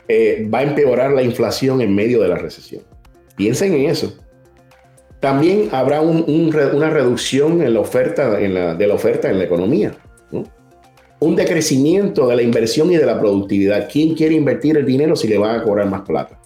[0.08, 2.82] eh, va a empeorar la inflación en medio de la recesión.
[3.36, 4.14] Piensen en eso.
[5.20, 9.92] También habrá una reducción en la oferta, de la oferta en la economía.
[11.18, 13.88] Un decrecimiento de la inversión y de la productividad.
[13.90, 16.38] ¿Quién quiere invertir el dinero si le van a cobrar más plata?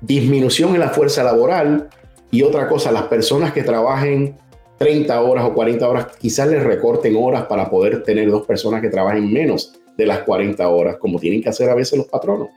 [0.00, 1.88] Disminución en la fuerza laboral.
[2.30, 4.36] Y otra cosa, las personas que trabajen
[4.78, 8.88] 30 horas o 40 horas, quizás les recorten horas para poder tener dos personas que
[8.88, 12.48] trabajen menos de las 40 horas, como tienen que hacer a veces los patronos,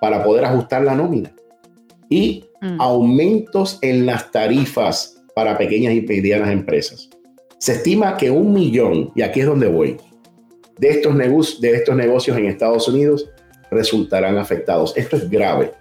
[0.00, 1.32] para poder ajustar la nómina.
[2.08, 2.80] Y mm.
[2.80, 7.10] aumentos en las tarifas para pequeñas y medianas empresas.
[7.58, 9.96] Se estima que un millón, y aquí es donde voy,
[10.78, 13.28] de estos, negocios, de estos negocios en Estados Unidos
[13.70, 14.96] resultarán afectados.
[14.96, 15.72] Esto es grave.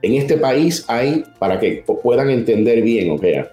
[0.00, 3.52] En este país hay, para que puedan entender bien, o sea,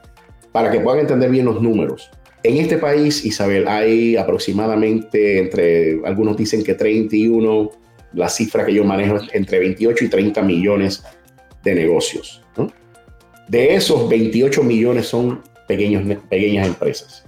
[0.51, 2.09] para que puedan entender bien los números.
[2.43, 7.71] En este país, Isabel, hay aproximadamente entre, algunos dicen que 31,
[8.13, 11.03] la cifra que yo manejo es entre 28 y 30 millones
[11.63, 12.41] de negocios.
[13.47, 17.25] De esos 28 millones son pequeños, pequeñas empresas.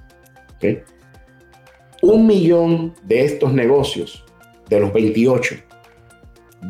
[2.03, 4.23] Un millón de estos negocios,
[4.69, 5.55] de los 28,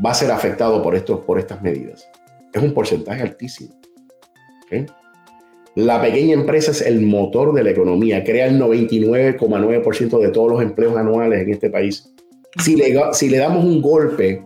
[0.04, 2.10] va a ser afectado por, estos, por estas medidas.
[2.54, 3.76] Es un porcentaje altísimo.
[5.76, 10.62] La pequeña empresa es el motor de la economía, crea el 99,9% de todos los
[10.62, 12.14] empleos anuales en este país.
[12.60, 14.44] Si le, si le damos un golpe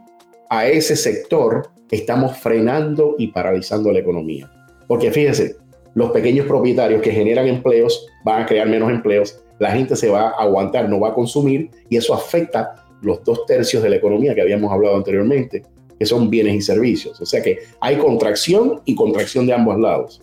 [0.52, 4.52] a ese sector, estamos frenando y paralizando la economía.
[4.88, 5.56] Porque fíjense,
[5.96, 10.30] los pequeños propietarios que generan empleos van a crear menos empleos, la gente se va
[10.30, 14.36] a aguantar, no va a consumir y eso afecta los dos tercios de la economía
[14.36, 15.64] que habíamos hablado anteriormente,
[15.98, 17.20] que son bienes y servicios.
[17.20, 20.22] O sea que hay contracción y contracción de ambos lados.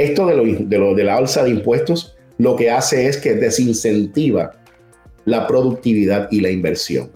[0.00, 0.34] Esto de,
[0.78, 4.52] lo, de, la alza de impuestos lo que hace es que desincentiva
[5.26, 7.10] la productividad y la inversión.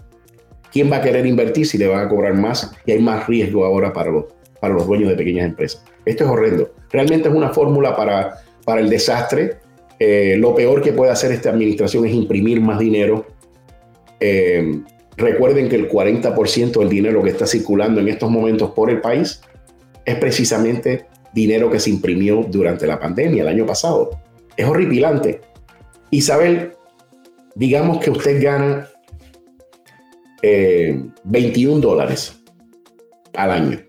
[0.71, 3.65] ¿Quién va a querer invertir si le van a cobrar más y hay más riesgo
[3.65, 4.25] ahora para los,
[4.61, 5.83] para los dueños de pequeñas empresas?
[6.05, 6.75] Esto es horrendo.
[6.91, 9.57] Realmente es una fórmula para, para el desastre.
[9.97, 13.25] Eh, lo peor que puede hacer esta administración es imprimir más dinero.
[14.19, 14.79] Eh,
[15.17, 19.41] recuerden que el 40% del dinero que está circulando en estos momentos por el país
[20.05, 24.21] es precisamente dinero que se imprimió durante la pandemia el año pasado.
[24.55, 25.41] Es horripilante.
[26.09, 26.71] Isabel,
[27.53, 28.87] digamos que usted gana
[30.41, 32.41] 21 eh, dólares
[33.33, 33.79] al año,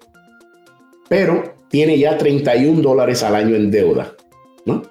[1.08, 4.12] pero tiene ya 31 dólares al año en deuda,
[4.64, 4.82] ¿no?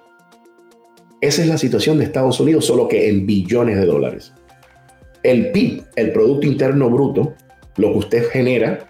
[1.19, 4.33] Esa es la situación de Estados Unidos, solo que en billones de dólares.
[5.23, 7.33] El PIB, el Producto Interno Bruto,
[7.77, 8.89] lo que usted genera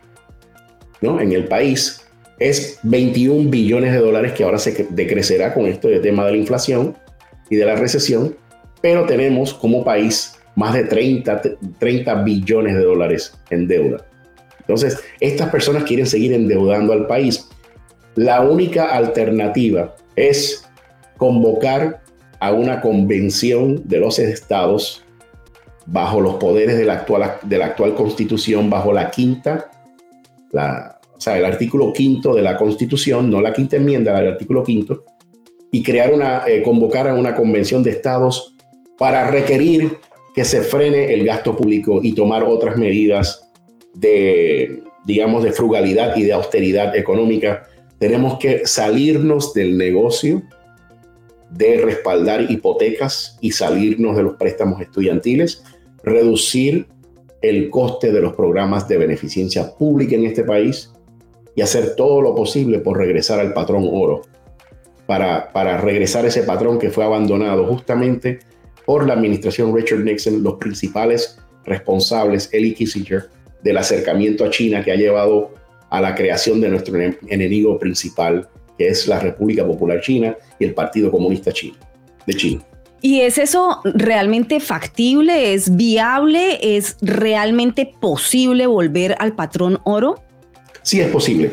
[1.01, 1.21] ¿no?
[1.21, 2.04] en el país,
[2.39, 6.37] es 21 billones de dólares que ahora se decrecerá con esto de tema de la
[6.37, 6.95] inflación
[7.49, 8.35] y de la recesión,
[8.81, 11.41] pero tenemos como país más de 30,
[11.79, 14.05] 30 billones de dólares en deuda.
[14.59, 17.47] Entonces, estas personas quieren seguir endeudando al país.
[18.15, 20.65] La única alternativa es
[21.17, 22.01] convocar
[22.39, 25.03] a una convención de los estados
[25.85, 29.69] bajo los poderes de la actual, de la actual constitución, bajo la quinta,
[30.51, 34.63] la, o sea, el artículo quinto de la Constitución, no la quinta enmienda, el artículo
[34.63, 35.05] quinto,
[35.71, 38.55] y crear una, eh, convocar a una convención de estados
[38.97, 39.97] para requerir
[40.33, 43.49] que se frene el gasto público y tomar otras medidas
[43.93, 47.63] de, digamos, de frugalidad y de austeridad económica.
[47.97, 50.43] Tenemos que salirnos del negocio
[51.51, 55.63] de respaldar hipotecas y salirnos de los préstamos estudiantiles,
[56.03, 56.87] reducir
[57.41, 60.91] el coste de los programas de beneficencia pública en este país
[61.55, 64.21] y hacer todo lo posible por regresar al patrón oro,
[65.05, 68.39] para, para regresar ese patrón que fue abandonado justamente
[68.85, 73.29] por la administración Richard Nixon, los principales responsables, Eli Kissinger,
[73.63, 75.51] del acercamiento a China que ha llevado
[75.89, 78.47] a la creación de nuestro enemigo principal,
[78.77, 81.77] que es la República Popular China y el Partido Comunista Chino,
[82.27, 82.63] de China.
[83.01, 85.53] ¿Y es eso realmente factible?
[85.53, 86.57] ¿Es viable?
[86.61, 90.24] ¿Es realmente posible volver al patrón oro?
[90.85, 91.51] Sí, es posible.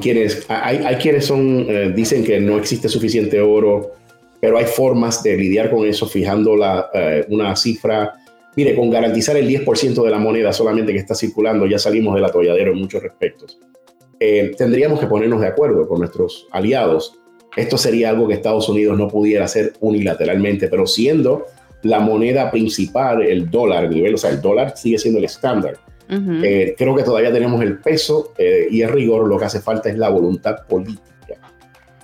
[0.00, 3.92] quienes, hay, quienes son, eh, dicen que no existe suficiente oro,
[4.40, 8.14] pero hay formas de lidiar con eso fijando la, eh, una cifra.
[8.54, 12.24] Mire, con garantizar el 10% de la moneda solamente que está circulando, ya salimos del
[12.24, 13.58] atolladero en muchos respectos.
[14.20, 17.18] Eh, tendríamos que ponernos de acuerdo con nuestros aliados
[17.56, 21.46] esto sería algo que Estados Unidos no pudiera hacer unilateralmente, pero siendo
[21.82, 25.76] la moneda principal, el dólar, nivel, o sea, el dólar sigue siendo el estándar.
[26.08, 29.88] Eh, creo que todavía tenemos el peso eh, y el rigor, lo que hace falta
[29.88, 31.02] es la voluntad política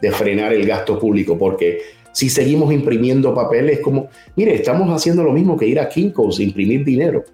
[0.00, 1.80] de frenar el gasto público, porque
[2.12, 6.84] si seguimos imprimiendo papeles, como, mire, estamos haciendo lo mismo que ir a Kinko's, imprimir
[6.84, 7.24] dinero.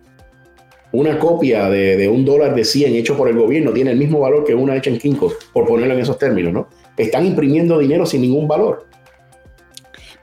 [0.93, 4.21] Una copia de, de, un dólar de 100 hecho por el gobierno tiene el mismo
[4.21, 6.69] valor que una hecha en Kinko's, por ponerlo en esos términos, ¿no?
[6.97, 8.87] están imprimiendo dinero sin ningún valor.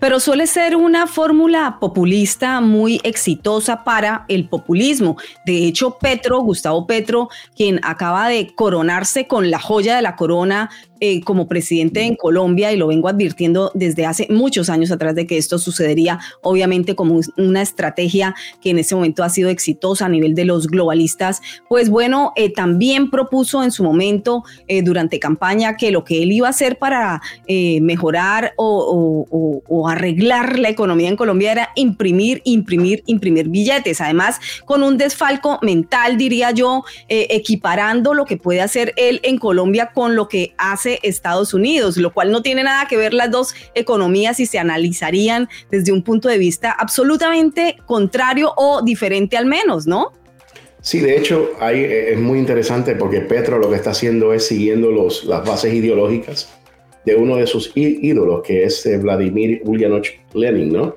[0.02, 5.16] Pero suele ser una fórmula populista muy exitosa para el populismo.
[5.46, 10.72] De hecho, Petro, Gustavo Petro, quien acaba de coronarse con la joya de la corona
[11.04, 15.26] eh, como presidente en Colombia y lo vengo advirtiendo desde hace muchos años atrás de
[15.26, 20.10] que esto sucedería, obviamente como una estrategia que en ese momento ha sido exitosa a
[20.10, 25.76] nivel de los globalistas, pues bueno, eh, también propuso en su momento eh, durante campaña
[25.76, 31.52] que lo que él iba a hacer para mejorar o, arreglar la economía en Colombia
[31.52, 38.38] era imprimir, imprimir, imprimir billetes, además con un desfalco mental, diría yo, equiparando lo que
[38.38, 42.64] puede hacer él en Colombia con lo que hace Estados Unidos, lo cual no tiene
[42.64, 47.78] nada que ver las dos economías y se analizarían desde un punto de vista absolutamente
[47.86, 50.12] contrario o diferente al menos, ¿no?
[50.82, 54.48] Sí, de hecho, ahí eh, es muy interesante porque Petro lo que está haciendo es
[54.48, 56.52] siguiendo los, las bases ideológicas
[57.06, 60.96] de uno de sus ídolos, que es eh, Vladimir Ulyanov Lenin, ¿no?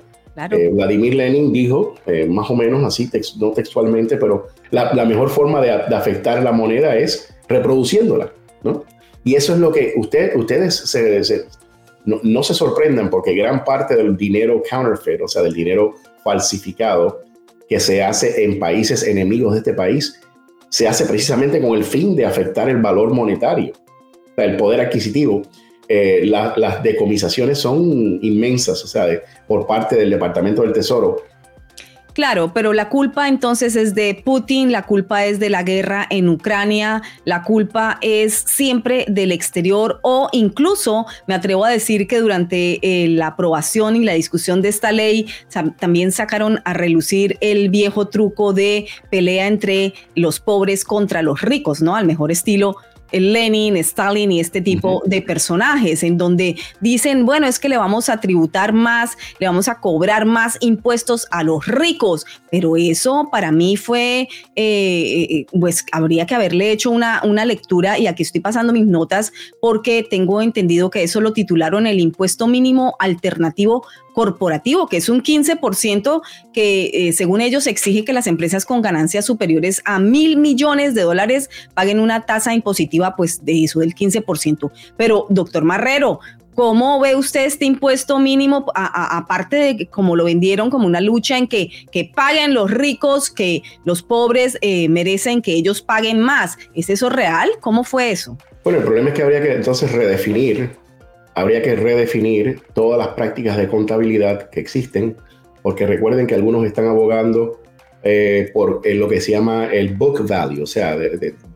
[0.51, 1.95] Eh, Vladimir Lenin dijo,
[2.27, 6.97] más o menos así, no textualmente, pero la, mejor forma de, de, afectar la moneda
[6.97, 8.83] es reproduciéndola, ¿no?
[9.25, 11.45] Y eso es lo que usted, ustedes se,
[12.05, 17.21] no, se sorprendan porque gran parte del dinero counterfeit, o sea, del dinero falsificado
[17.67, 20.21] que se hace en países enemigos de este país,
[20.69, 23.73] se hace precisamente con el fin de afectar el valor monetario,
[24.37, 25.41] el poder adquisitivo.
[25.87, 29.07] Eh, las decomisaciones son inmensas, o sea,
[29.47, 31.23] por parte del Departamento del Tesoro
[32.15, 36.29] Claro, pero la culpa entonces es de Putin, la culpa es de la guerra en
[36.29, 42.79] Ucrania, la culpa es siempre del exterior o incluso me atrevo a decir que durante
[42.81, 45.27] eh, la aprobación y la discusión de esta ley
[45.77, 51.81] también sacaron a relucir el viejo truco de pelea entre los pobres contra los ricos,
[51.81, 51.97] ¿no?
[51.97, 52.77] Al mejor estilo
[53.19, 58.09] Lenin, Stalin y este tipo de personajes, en donde dicen, bueno, es que le vamos
[58.09, 63.51] a tributar más, le vamos a cobrar más impuestos a los ricos, pero eso para
[63.51, 68.41] mí fue, eh, eh, pues habría que haberle hecho una, una lectura y aquí estoy
[68.41, 73.85] pasando mis notas porque tengo entendido que eso lo titularon el impuesto mínimo alternativo
[74.15, 76.21] corporativo, que es un 15%
[76.53, 81.01] que eh, según ellos exige que las empresas con ganancias superiores a mil millones de
[81.01, 84.71] dólares paguen una tasa impositiva pues de eso del 15%.
[84.95, 86.19] Pero doctor Marrero,
[86.55, 91.47] ¿Cómo ve usted este impuesto mínimo, aparte de como lo vendieron como una lucha en
[91.47, 96.57] que, que paguen los ricos, que los pobres eh, merecen que ellos paguen más?
[96.73, 97.49] ¿Es eso real?
[97.59, 98.37] ¿Cómo fue eso?
[98.63, 100.69] Bueno, el problema es que habría que entonces redefinir
[101.35, 105.17] habría que redefinir todas las prácticas de contabilidad que existen,
[105.61, 107.61] porque recuerden que algunos están abogando
[108.03, 110.97] eh, por lo que se llama el book value, o sea,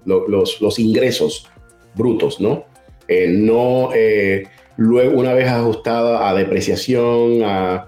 [0.06, 1.48] los, ingresos
[1.96, 2.66] brutos, ¿no?
[3.08, 4.44] Eh, no eh,
[4.78, 7.86] luego una vez ajustada a depreciación, a,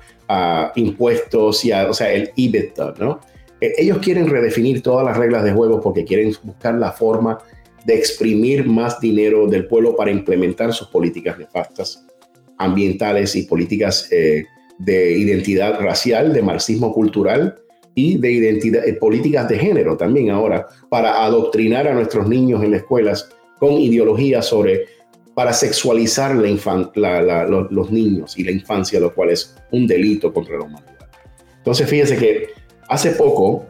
[0.75, 3.19] impuestos y a, o sea, el EBITDA, ¿no?
[3.59, 7.37] ellos quieren redefinir todas las reglas de juego porque quieren buscar la forma
[7.85, 12.05] de exprimir más dinero del pueblo para implementar sus políticas nefastas
[12.57, 14.45] ambientales y políticas eh,
[14.77, 17.55] de identidad racial, de marxismo cultural
[17.95, 22.81] y de eh, políticas de género también ahora, para adoctrinar a nuestros niños en las
[22.81, 23.29] escuelas
[23.59, 24.85] con ideologías sobre,
[25.33, 30.65] para sexualizar la los niños y la infancia, lo cual es un delito contra la
[30.65, 31.07] humanidad.
[31.57, 32.49] Entonces, fíjense que
[32.87, 33.65] hace poco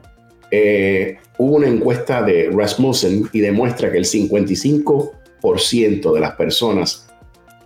[0.49, 7.07] eh, hubo una encuesta de Rasmussen y demuestra que el 55% de las personas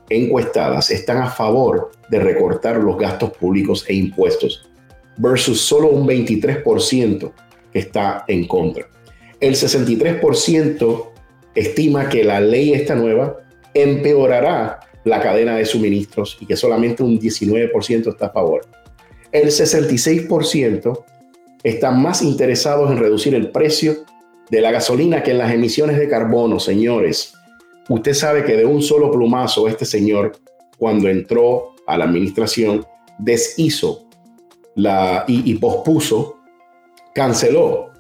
[0.10, 4.70] encuestadas están a favor de recortar los gastos públicos e impuestos,
[5.18, 7.32] versus solo un 23%
[7.72, 8.88] que está en contra.
[9.40, 11.10] El 63%
[11.56, 13.38] estima que la ley esta nueva
[13.74, 18.66] empeorará la cadena de suministros y que solamente un 19% está a favor.
[19.32, 21.04] El 66%
[21.64, 24.06] están más interesados en reducir el precio
[24.50, 27.34] de la gasolina que en las emisiones de carbono, señores.
[27.90, 30.34] Usted sabe que de un solo plumazo este señor,
[30.78, 32.86] cuando entró a la administración,
[33.20, 34.05] deshizo
[34.76, 36.38] y pospuso,
[37.14, 37.92] canceló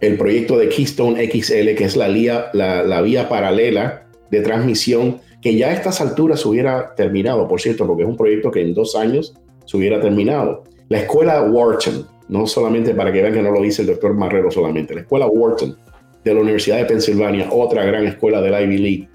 [0.00, 2.08] el proyecto de Keystone XL, que es la,
[2.52, 7.86] la, vía paralela de transmisión, que ya a estas alturas se hubiera terminado, por cierto,
[7.86, 9.34] porque es un proyecto que en dos años
[9.66, 10.64] se hubiera terminado.
[10.88, 14.50] La escuela Wharton, no solamente para que vean que no lo dice el doctor Marrero
[14.50, 15.76] solamente, la escuela Wharton
[16.24, 19.08] de la Universidad de Pensilvania, otra gran escuela del Ivy League,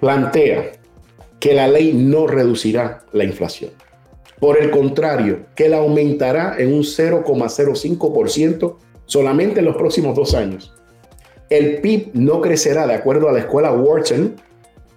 [0.00, 0.72] plantea
[1.38, 3.70] que la ley no reducirá la inflación.
[4.40, 8.76] Por el contrario, que la aumentará en un 0,05%
[9.06, 10.74] solamente en los próximos dos años.
[11.48, 14.34] El PIB no crecerá de acuerdo a la escuela Wharton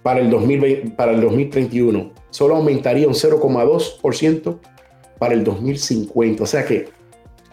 [0.02, 2.12] para el, 2020, para el 2031.
[2.30, 4.58] Solo aumentaría un 0,2%
[5.18, 6.42] para el 2050.
[6.42, 6.88] O sea que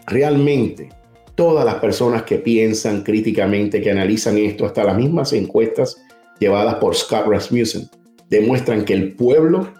[0.06, 0.88] realmente
[1.34, 6.02] todas las personas que piensan críticamente, que analizan esto, hasta las mismas encuestas
[6.40, 7.88] llevadas por Scott Rasmussen,
[8.28, 9.72] demuestran que el pueblo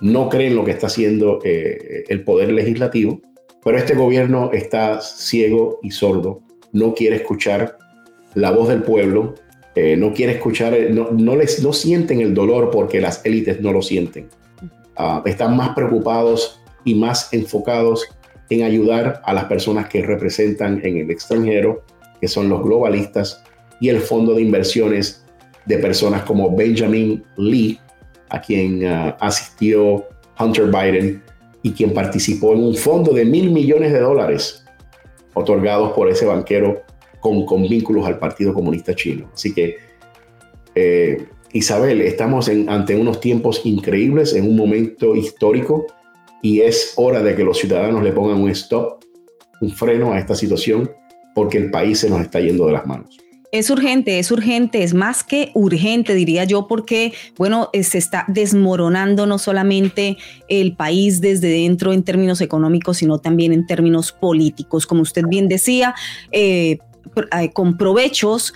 [0.00, 3.20] no cree en lo que está haciendo eh, el poder legislativo
[3.68, 6.40] pero este gobierno está ciego y sordo,
[6.72, 7.76] no quiere escuchar
[8.34, 9.34] la voz del pueblo,
[9.74, 13.72] eh, no quiere escuchar, eh, no, les, no sienten el dolor porque las élites no
[13.72, 14.28] lo sienten.
[14.96, 18.06] Ah, están más preocupados y más enfocados
[18.48, 21.84] en ayudar a las personas que representan en el extranjero,
[22.20, 23.44] que son los globalistas,
[23.80, 25.26] y el fondo de inversiones
[25.66, 27.78] de personas como Benjamin Lee,
[28.30, 30.06] a quien ah, asistió
[30.38, 31.22] Hunter Biden,
[31.62, 34.64] y quien participó en un fondo de mil millones de dólares
[35.34, 36.82] otorgados por ese banquero
[37.20, 39.28] con, vínculos al Partido Comunista Chino.
[39.34, 39.76] Así que,
[40.74, 45.86] eh, Isabel, estamos ante unos tiempos increíbles, en un momento histórico,
[46.42, 49.04] y es hora de que los ciudadanos le pongan un stop,
[49.60, 50.90] un freno a esta situación,
[51.34, 53.18] porque el país se nos está yendo de las manos.
[53.50, 58.26] Es urgente, es urgente, es más que urgente, diría yo, porque, bueno, eh, se está
[58.28, 60.18] desmoronando no solamente
[60.48, 64.86] el país desde dentro en términos económicos, sino también en términos políticos.
[64.86, 65.94] Como usted bien decía,
[66.30, 66.78] eh,
[67.40, 68.52] eh, con provechos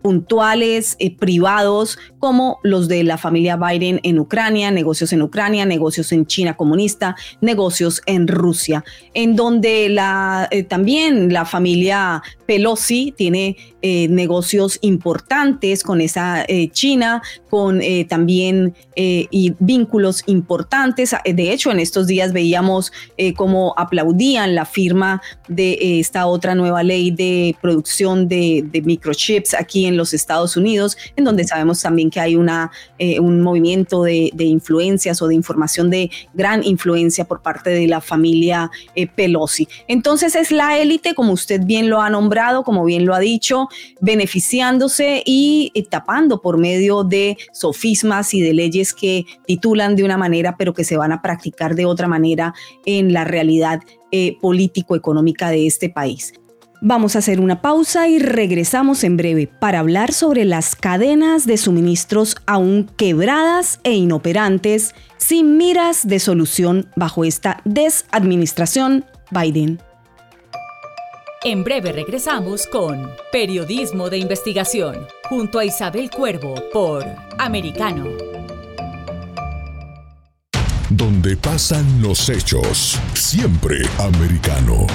[0.00, 6.24] puntuales, privados, como los de la familia Biden en Ucrania, negocios en Ucrania, negocios en
[6.24, 14.78] China comunista, negocios en Rusia, en donde la, también la familia Pelosi tiene eh, negocios
[14.80, 21.14] importantes con esa eh, China, con eh, también y vínculos importantes.
[21.24, 22.90] De hecho, en estos días veíamos
[23.36, 29.96] cómo aplaudían la firma de esta otra nueva ley de producción de, microchips aquí en
[29.96, 32.72] los Estados Unidos, en donde sabemos también que hay una,
[33.20, 38.00] un movimiento de, de, influencias o de información de gran influencia por parte de la
[38.00, 38.68] familia
[39.14, 39.68] Pelosi.
[39.86, 43.68] Entonces es la élite, como usted bien lo ha nombrado, como bien lo ha dicho,
[44.00, 50.16] beneficiándose y eh, tapando por medio de sofismas y de leyes que titulan de una
[50.16, 52.54] manera, pero que se van a practicar de otra manera
[52.86, 53.80] en la realidad
[54.10, 56.32] eh, político-económica de este país.
[56.80, 61.56] Vamos a hacer una pausa y regresamos en breve para hablar sobre las cadenas de
[61.56, 69.80] suministros aún quebradas e inoperantes sin miras de solución bajo esta desadministración Biden.
[71.44, 77.04] En breve regresamos con Periodismo de Investigación, junto a Isabel Cuervo por
[77.38, 78.08] Americano.
[80.90, 84.88] Donde pasan los hechos, siempre americano.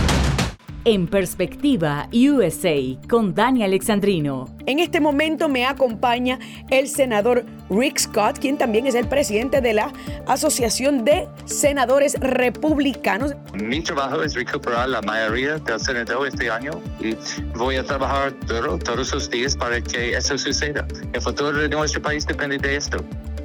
[0.85, 2.75] En Perspectiva USA
[3.07, 4.53] con Dani Alexandrino.
[4.65, 9.71] En este momento me acompaña el senador Rick Scott, quien también es el presidente de
[9.71, 9.93] la
[10.27, 13.33] Asociación de Senadores Republicanos.
[13.53, 17.15] Mi trabajo es recuperar la mayoría del Senado este año y
[17.57, 20.85] voy a trabajar todos los días para que eso suceda.
[21.13, 22.97] El futuro de nuestro país depende de esto.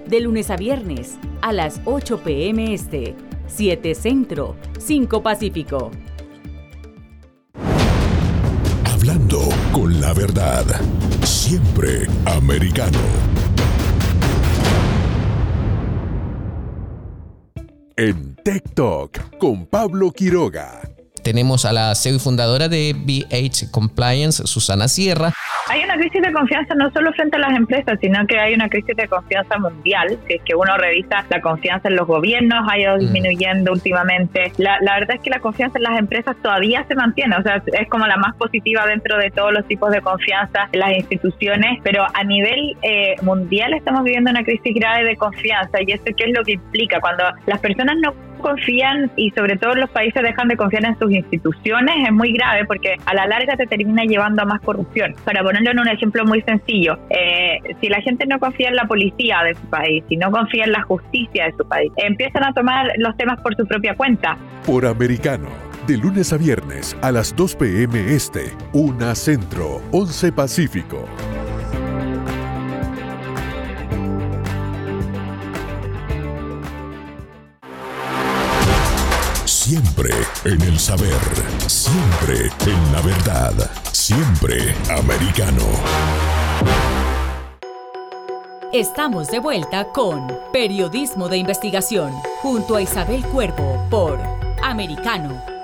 [0.09, 2.75] De lunes a viernes a las 8 p.m.
[2.75, 3.15] Este,
[3.47, 5.93] 7 Centro, 5 Pacífico.
[9.73, 10.65] Con la verdad.
[11.25, 12.99] Siempre americano.
[17.97, 18.37] En
[18.75, 20.98] Talk con Pablo Quiroga.
[21.29, 25.35] Tenemos a la CEO y fundadora de BH Compliance, Susana Sierra.
[25.69, 28.71] Hay una crisis de confianza no solo frente a las empresas, sino que hay una
[28.71, 30.19] crisis de confianza mundial.
[30.27, 33.01] Si es que uno revisa la confianza en los gobiernos, ha ido mm.
[33.01, 34.53] disminuyendo últimamente.
[34.57, 37.89] La, verdad es que la confianza en las empresas todavía se mantiene, o sea, es
[37.91, 42.07] como la más positiva dentro de todos los tipos de confianza en las instituciones, pero
[42.15, 46.35] a nivel eh, mundial estamos viviendo una crisis grave de confianza y eso qué es
[46.35, 50.57] lo que implica cuando las personas no confían y sobre todo los países dejan de
[50.57, 54.45] confiar en sus instituciones es muy grave porque a la larga te termina llevando a
[54.45, 55.15] más corrupción.
[55.25, 58.87] Para ponerlo en un ejemplo muy sencillo, eh, si la gente no confía en la
[58.87, 62.53] policía de su país, si no confía en la justicia de su país, empiezan a
[62.53, 64.37] tomar los temas por su propia cuenta.
[64.67, 65.49] Por americano.
[65.87, 68.15] De lunes a viernes a las 2 p.m.
[68.15, 71.09] Este, 1 Centro, 11 Pacífico.
[79.99, 81.19] Siempre en el saber,
[81.67, 85.65] siempre en la verdad, siempre americano.
[88.73, 94.21] Estamos de vuelta con Periodismo de Investigación, junto a Isabel Cuervo por
[94.63, 95.58] Americano.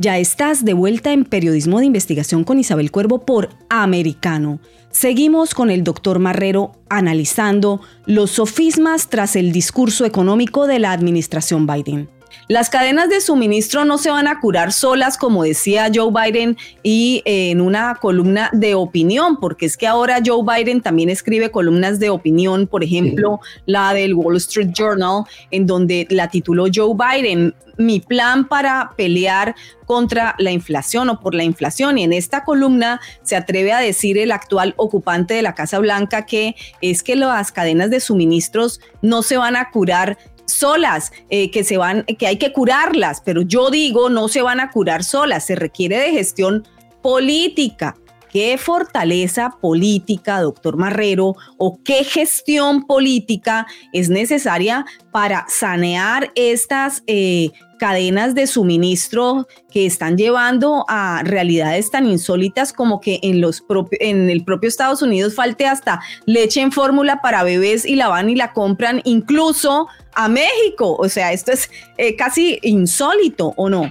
[0.00, 4.58] Ya estás de vuelta en Periodismo de Investigación con Isabel Cuervo por Americano.
[4.90, 11.66] Seguimos con el doctor Marrero analizando los sofismas tras el discurso económico de la administración
[11.66, 12.08] Biden.
[12.48, 17.22] Las cadenas de suministro no se van a curar solas, como decía Joe Biden, y
[17.24, 21.98] eh, en una columna de opinión, porque es que ahora Joe Biden también escribe columnas
[21.98, 27.54] de opinión, por ejemplo, la del Wall Street Journal, en donde la tituló Joe Biden,
[27.80, 29.54] mi plan para pelear
[29.86, 31.98] contra la inflación o por la inflación.
[31.98, 36.26] Y en esta columna se atreve a decir el actual ocupante de la Casa Blanca
[36.26, 40.18] que es que las cadenas de suministros no se van a curar
[40.50, 44.60] solas, eh, que se van, que hay que curarlas, pero yo digo no se van
[44.60, 46.66] a curar solas, se requiere de gestión
[47.02, 47.96] política.
[48.30, 57.50] ¿Qué fortaleza política, doctor Marrero, o qué gestión política es necesaria para sanear estas eh,
[57.80, 63.64] cadenas de suministro que están llevando a realidades tan insólitas como que en, los
[63.98, 68.30] en el propio Estados Unidos falte hasta leche en fórmula para bebés y la van
[68.30, 70.94] y la compran incluso a México.
[71.00, 73.90] O sea, esto es eh, casi insólito, ¿o no?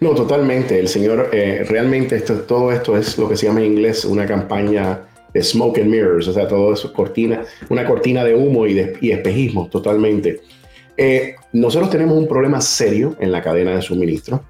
[0.00, 0.78] No, totalmente.
[0.78, 4.26] El señor, eh, realmente esto, todo esto es lo que se llama en inglés una
[4.26, 8.74] campaña de smoke and mirrors, o sea, todo eso cortina, una cortina de humo y,
[8.74, 10.40] de, y espejismo, totalmente.
[10.96, 14.44] Eh, nosotros tenemos un problema serio en la cadena de suministro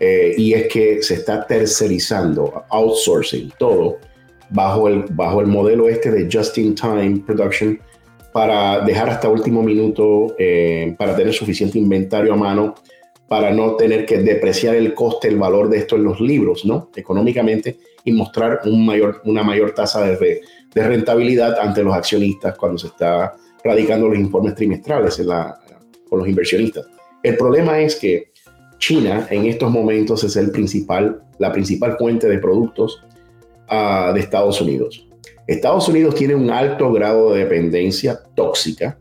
[0.00, 3.98] eh, y es que se está tercerizando, outsourcing todo
[4.50, 7.78] bajo el, bajo el modelo este de just-in-time production
[8.32, 12.74] para dejar hasta último minuto, eh, para tener suficiente inventario a mano,
[13.32, 16.90] para no tener que depreciar el coste, el valor de esto en los libros, ¿no?
[16.94, 20.42] Económicamente y mostrar una mayor tasa de,
[20.74, 23.32] rentabilidad ante los accionistas cuando se está
[23.64, 25.16] radicando los informes trimestrales
[26.10, 26.84] con los inversionistas.
[27.22, 28.32] El problema es que
[28.76, 33.02] China en estos momentos es el principal, la principal fuente de productos
[33.70, 35.08] uh, de Estados Unidos.
[35.46, 38.98] Estados Unidos tiene un alto grado de dependencia tóxica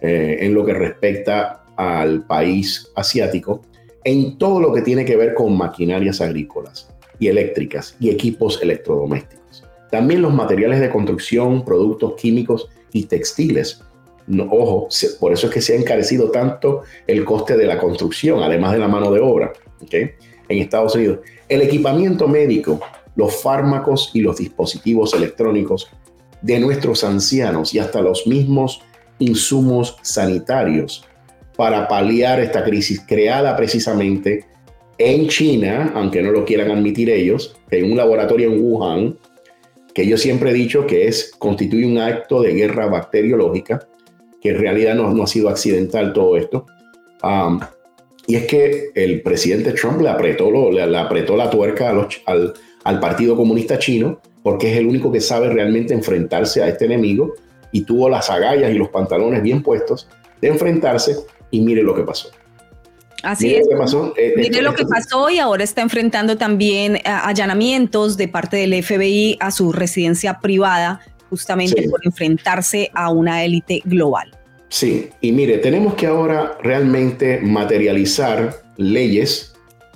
[0.00, 3.62] eh, en lo que respecta al país asiático
[4.04, 9.64] en todo lo que tiene que ver con maquinarias agrícolas y eléctricas y equipos electrodomésticos.
[9.90, 13.82] También los materiales de construcción, productos químicos y textiles
[14.50, 14.88] ojo,
[15.20, 18.78] por eso es que se ha encarecido tanto el coste de la construcción, además de
[18.78, 19.52] la mano de obra,
[19.90, 20.12] en
[20.48, 21.20] Estados Unidos.
[21.48, 22.80] El equipamiento médico,
[23.16, 25.90] los fármacos y los dispositivos electrónicos
[26.40, 28.82] de nuestros ancianos y hasta los mismos
[29.18, 31.04] insumos sanitarios
[31.56, 34.46] para paliar esta crisis creada precisamente
[34.98, 39.18] en China, aunque no lo quieran admitir ellos, en un laboratorio en Wuhan,
[39.94, 43.86] que yo siempre he dicho que es, constituye un acto de guerra bacteriológica,
[44.40, 46.66] que en realidad no, ha sido accidental todo esto.
[48.26, 53.36] y es que el presidente Trump le apretó, le, apretó la tuerca al, al, Partido
[53.36, 57.34] Comunista Chino porque es el único que sabe realmente enfrentarse a este enemigo
[57.70, 60.08] y tuvo las agallas y los pantalones bien puestos
[60.40, 61.16] de enfrentarse
[61.52, 62.30] y mire lo que pasó.
[63.22, 63.68] Así es.
[64.16, 68.82] Eh, mire lo que pasó y ahora está enfrentando también eh, allanamientos de parte del
[68.82, 71.00] FBI a su residencia privada
[71.30, 74.36] justamente por enfrentarse a una élite global.
[74.68, 79.54] Sí, y mire, tenemos que ahora realmente materializar leyes.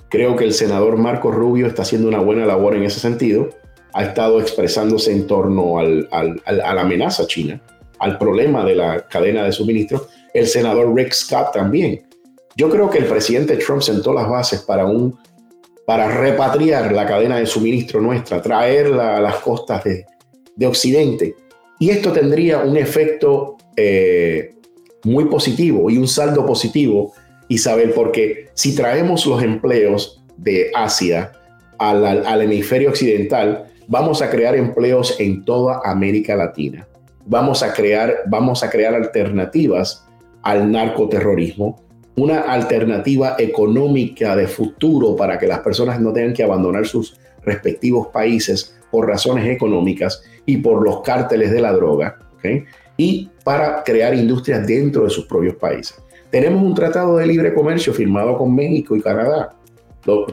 [0.09, 3.49] Creo que el senador Marco Rubio está haciendo una buena labor en ese sentido.
[3.93, 7.61] Ha estado expresándose en torno al, al, a la amenaza china,
[7.99, 10.07] al problema de la cadena de suministro.
[10.37, 12.03] El senador Rick Scott también.
[12.55, 15.17] Yo creo que el presidente Trump sentó las bases para un
[15.83, 20.05] para repatriar la cadena de suministro nuestra, traerla a las costas de,
[20.67, 21.33] Occidente.
[21.79, 24.53] Y esto tendría un efecto eh,
[25.05, 27.13] muy positivo y un saldo positivo,
[27.47, 31.31] Isabel, porque si traemos los empleos de Asia
[31.79, 36.87] al, al hemisferio occidental, vamos a crear empleos en toda América Latina.
[37.25, 40.06] Vamos a crear, vamos a crear alternativas
[40.43, 41.81] al narcoterrorismo,
[42.15, 48.07] una alternativa económica de futuro para que las personas no tengan que abandonar sus respectivos
[48.07, 52.17] países por razones económicas y por los cárteles de la droga,
[52.95, 55.97] y para crear industrias dentro de sus propios países.
[56.31, 59.55] Tenemos un tratado de libre comercio firmado con México y Canadá,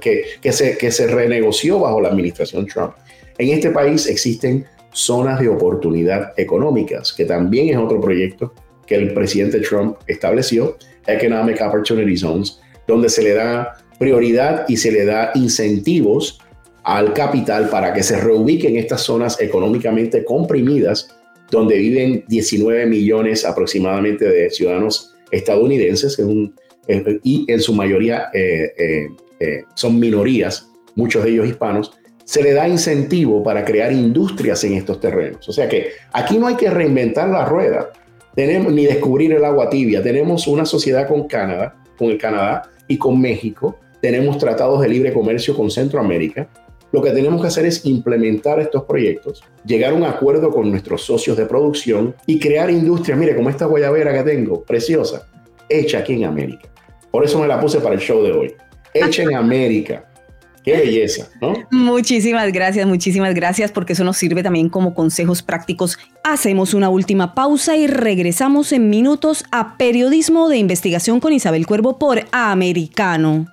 [0.01, 2.95] que, que, se, que se renegoció bajo la administración Trump.
[3.39, 8.53] En este país existen zonas de oportunidad económicas, que también es otro proyecto
[8.87, 10.77] que el presidente Trump estableció,
[11.07, 16.41] Economic Opportunity Zones, donde se le da prioridad y se le da incentivos
[16.83, 21.17] al capital para que se reubiquen estas zonas económicamente comprimidas,
[21.51, 26.19] donde viven 19 millones aproximadamente de ciudadanos estadounidenses,
[27.23, 29.09] y en su mayoría eh, eh,
[29.41, 31.93] eh, son minorías, muchos de ellos hispanos,
[32.25, 35.49] se le da incentivo para crear industrias en estos terrenos.
[35.49, 37.91] O sea que aquí no hay que reinventar la rueda,
[38.35, 40.03] tenemos ni descubrir el agua tibia.
[40.03, 43.79] Tenemos una sociedad con Canadá, con el Canadá y con México.
[44.01, 46.49] Tenemos tratados de libre comercio con Centroamérica.
[46.93, 51.03] Lo que tenemos que hacer es implementar estos proyectos, llegar a un acuerdo con nuestros
[51.03, 53.19] socios de producción y crear industrias.
[53.19, 55.27] Mire, como esta guayabera que tengo, preciosa,
[55.69, 56.69] hecha aquí en América.
[57.11, 58.55] Por eso me la puse para el show de hoy.
[58.93, 60.09] Hecha en América.
[60.65, 61.55] Qué belleza, ¿no?
[61.71, 65.99] Muchísimas gracias, muchísimas gracias, porque eso nos sirve también como consejos prácticos.
[66.23, 71.99] Hacemos una última pausa y regresamos en minutos a Periodismo de Investigación con Isabel Cuervo
[71.99, 73.47] por Americano.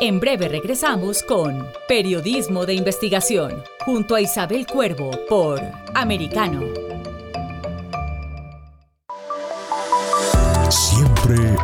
[0.00, 5.60] En breve regresamos con Periodismo de Investigación junto a Isabel Cuervo por
[5.94, 6.64] Americano.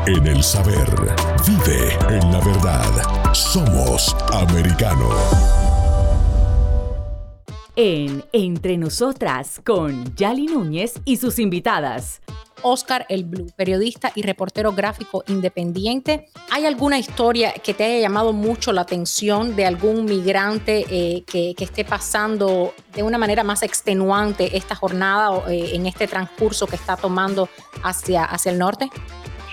[0.07, 0.89] En el saber.
[1.47, 3.33] Vive en la verdad.
[3.33, 5.09] Somos americano.
[7.75, 12.21] En Entre Nosotras con Yali Núñez y sus invitadas.
[12.63, 16.29] Oscar El Blue, periodista y reportero gráfico independiente.
[16.51, 21.55] ¿Hay alguna historia que te haya llamado mucho la atención de algún migrante eh, que,
[21.59, 26.97] esté pasando de una manera más extenuante esta jornada eh, en este transcurso que está
[26.97, 27.49] tomando
[27.83, 28.91] hacia, hacia el norte?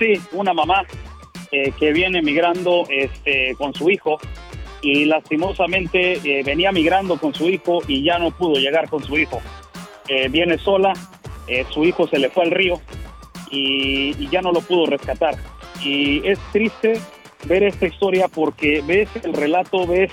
[0.03, 0.83] Sí, una mamá
[1.49, 4.17] eh, que viene migrando este, con su hijo
[4.81, 9.41] y lastimosamente venía migrando con su hijo y ya no pudo llegar con su hijo.
[10.29, 10.91] viene sola,
[11.69, 12.81] su hijo se le fue al río
[13.49, 15.35] y, ya no lo pudo rescatar.
[15.81, 16.99] Y es triste
[17.45, 20.11] ver esta historia porque ves el relato, ves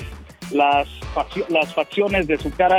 [0.53, 0.87] las,
[1.49, 2.79] las facciones de su cara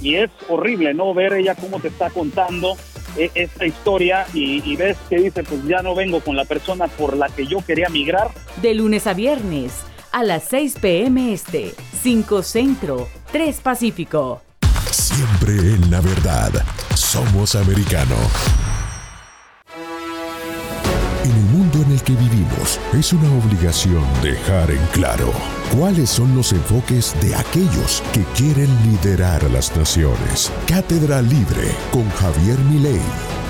[0.00, 1.12] y es horrible, ¿no?
[1.12, 2.78] Ver ella cómo te está contando
[3.18, 7.16] esta historia y, y, ves que dice, pues ya no vengo con la persona por
[7.16, 8.30] la que yo quería migrar.
[8.62, 9.72] De lunes a viernes
[10.16, 14.40] a las 6 pm este, 5 Centro, 3 Pacífico.
[14.90, 16.52] Siempre en la verdad,
[16.94, 18.16] somos americano.
[22.06, 25.32] Que vivimos, es una obligación dejar en claro
[25.76, 30.52] cuáles son los enfoques de aquellos que quieren liderar a las naciones.
[30.68, 33.00] Cátedra Libre con Javier Milei.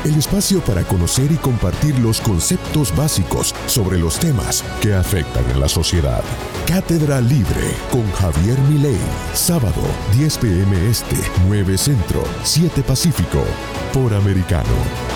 [0.04, 5.58] El espacio para conocer y compartir los conceptos básicos sobre los temas que afectan a
[5.58, 6.22] la sociedad.
[6.66, 8.98] Cátedra Libre con Javier Milei.
[9.34, 9.82] Sábado,
[10.16, 13.44] 10 pm este, 9 centro, 7 pacífico.
[13.92, 15.15] Por Americano.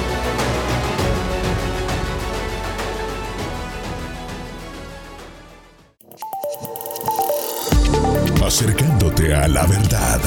[8.61, 10.21] Acercándote a la verdad.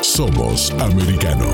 [0.00, 1.46] Somos americano.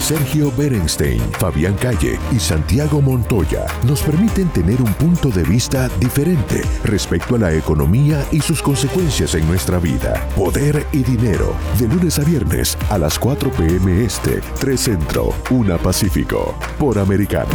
[0.00, 6.62] Sergio Berenstein, Fabián Calle y Santiago Montoya nos permiten tener un punto de vista diferente
[6.82, 10.28] respecto a la economía y sus consecuencias en nuestra vida.
[10.34, 15.78] Poder y dinero, de lunes a viernes a las 4 pm este, 3 Centro, 1
[15.78, 17.54] Pacífico, por Americano.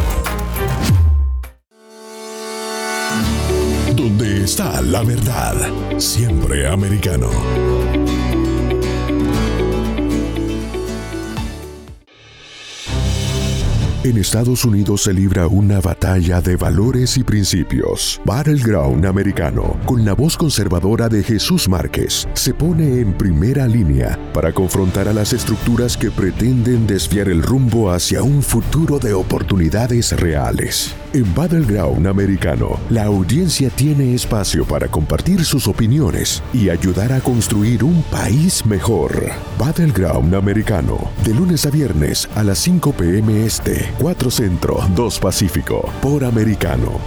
[4.44, 5.56] Está la verdad,
[5.98, 7.30] siempre americano.
[14.04, 18.20] En Estados Unidos se libra una batalla de valores y principios.
[18.26, 24.52] Battleground americano, con la voz conservadora de Jesús Márquez, se pone en primera línea para
[24.52, 30.94] confrontar a las estructuras que pretenden desviar el rumbo hacia un futuro de oportunidades reales.
[31.14, 37.84] En Battleground Americano, la audiencia tiene espacio para compartir sus opiniones y ayudar a construir
[37.84, 39.30] un país mejor.
[39.60, 43.46] Battleground Americano, de lunes a viernes a las 5 p.m.
[43.46, 47.00] Este, 4 Centro, 2 Pacífico, por Americano.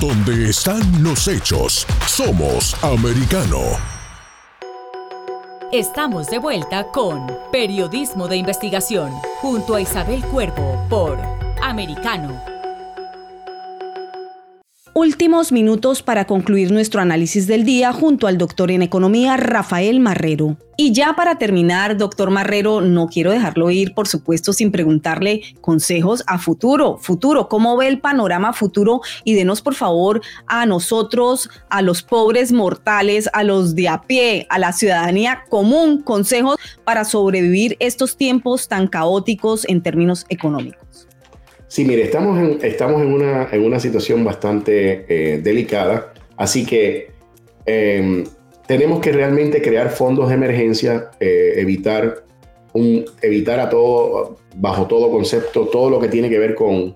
[0.00, 3.93] Donde están los hechos, somos Americano.
[5.74, 9.10] Estamos de vuelta con Periodismo de Investigación
[9.40, 11.18] junto a Isabel Cuervo por
[11.60, 12.53] Americano.
[14.96, 20.56] Últimos minutos para concluir nuestro análisis del día junto al doctor en economía Rafael Marrero.
[20.76, 26.22] Y ya para terminar, doctor Marrero, no quiero dejarlo ir, por supuesto, sin preguntarle consejos
[26.28, 26.98] a futuro.
[26.98, 29.00] Futuro, ¿cómo ve el panorama futuro?
[29.24, 34.46] Y denos, por favor, a nosotros, a los pobres mortales, a los de a pie,
[34.48, 40.83] a la ciudadanía común, consejos para sobrevivir estos tiempos tan caóticos en términos económicos.
[41.74, 47.08] Sí, mire, estamos en, estamos en, una, en una situación bastante eh, delicada, así que
[47.66, 48.22] em,
[48.68, 52.26] tenemos que realmente crear fondos de emergencia, eh, evitar,
[52.74, 56.94] un, evitar a todo, bajo todo concepto, todo lo que tiene que ver con,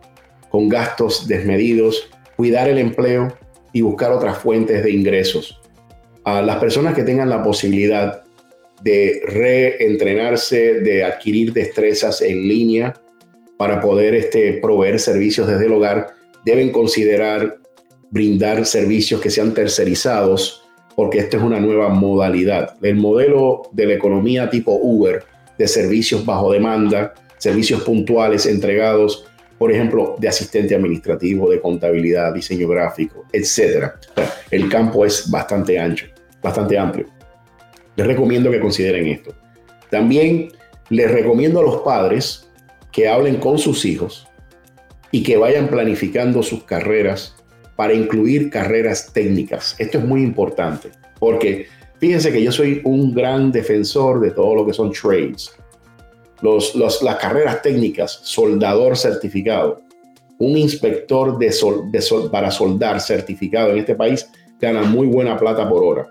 [0.48, 3.36] con gastos desmedidos, cuidar el empleo
[3.72, 5.60] y buscar otras fuentes de ingresos.
[6.22, 8.22] A las personas que tengan la posibilidad
[8.82, 12.94] de reentrenarse, de adquirir destrezas en línea,
[13.59, 17.59] para poder este, proveer servicios desde el hogar, deben considerar
[18.11, 20.62] brindar servicios que sean tercerizados,
[20.96, 22.76] porque esto es una nueva modalidad.
[22.80, 25.22] El modelo de la economía tipo Uber,
[25.59, 29.26] de servicios bajo demanda, servicios puntuales entregados,
[29.59, 33.90] por ejemplo, de asistente administrativo, de contabilidad, diseño gráfico, etc.
[34.50, 36.06] El campo es bastante ancho,
[36.40, 37.06] bastante amplio.
[37.96, 39.34] Les recomiendo que consideren esto.
[39.90, 40.52] También
[40.90, 42.47] les recomiendo a los padres
[42.93, 44.26] que hablen con sus hijos
[45.11, 47.34] y que vayan planificando sus carreras
[47.76, 49.76] para incluir carreras técnicas.
[49.78, 51.66] Esto es muy importante porque
[51.99, 55.53] fíjense que yo soy un gran defensor de todo lo que son trades.
[56.41, 59.82] Los, las carreras técnicas, soldador certificado,
[60.39, 61.53] un inspector de,
[62.30, 64.28] para soldar certificado en este país
[64.61, 66.09] gana muy buena plata por hora.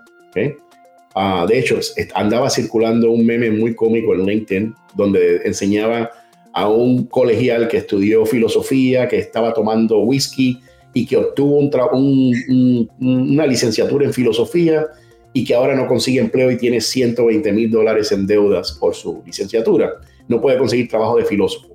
[1.14, 1.80] Ah, de hecho,
[2.14, 6.10] andaba circulando un meme muy cómico en LinkedIn donde enseñaba
[6.58, 10.60] a un colegial que estudió filosofía, que estaba tomando whisky
[10.92, 14.88] y que obtuvo una licenciatura en filosofía
[15.32, 19.22] y que ahora no consigue empleo y tiene 120 mil dólares en deudas por su
[19.24, 20.00] licenciatura.
[20.26, 21.68] No puede conseguir trabajo de filósofo.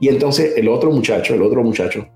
[0.00, 2.08] Y entonces el otro muchacho, el otro muchacho,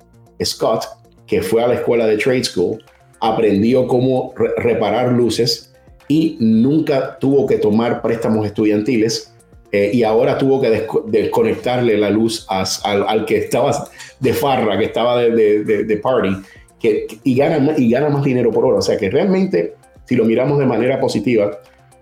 [0.42, 0.84] Scott,
[1.26, 2.82] que fue a la escuela de Trade School,
[3.20, 5.74] aprendió cómo reparar luces
[6.08, 9.34] y nunca tuvo que tomar préstamos estudiantiles
[9.70, 13.88] eh, y ahora tuvo que desconectarle la luz al, que estaba
[14.18, 16.30] de farra, que estaba de, de, party,
[16.80, 18.78] que, y, gana, y gana más dinero por hora.
[18.78, 21.50] O sea que realmente, si lo miramos de manera positiva,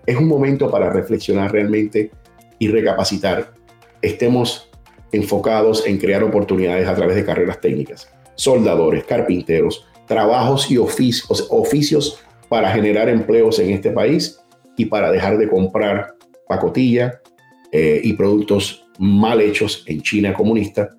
[0.05, 2.11] es un momento para reflexionar realmente
[2.57, 3.51] y recapacitar.
[4.01, 4.69] Estemos
[5.11, 12.23] enfocados en crear oportunidades a través de carreras técnicas, soldadores, carpinteros, trabajos y oficios, oficios
[12.47, 14.39] para generar empleos en este país
[14.77, 16.15] y para dejar de comprar
[16.47, 17.21] pacotilla,
[17.71, 20.95] eh, y productos mal hechos en China comunista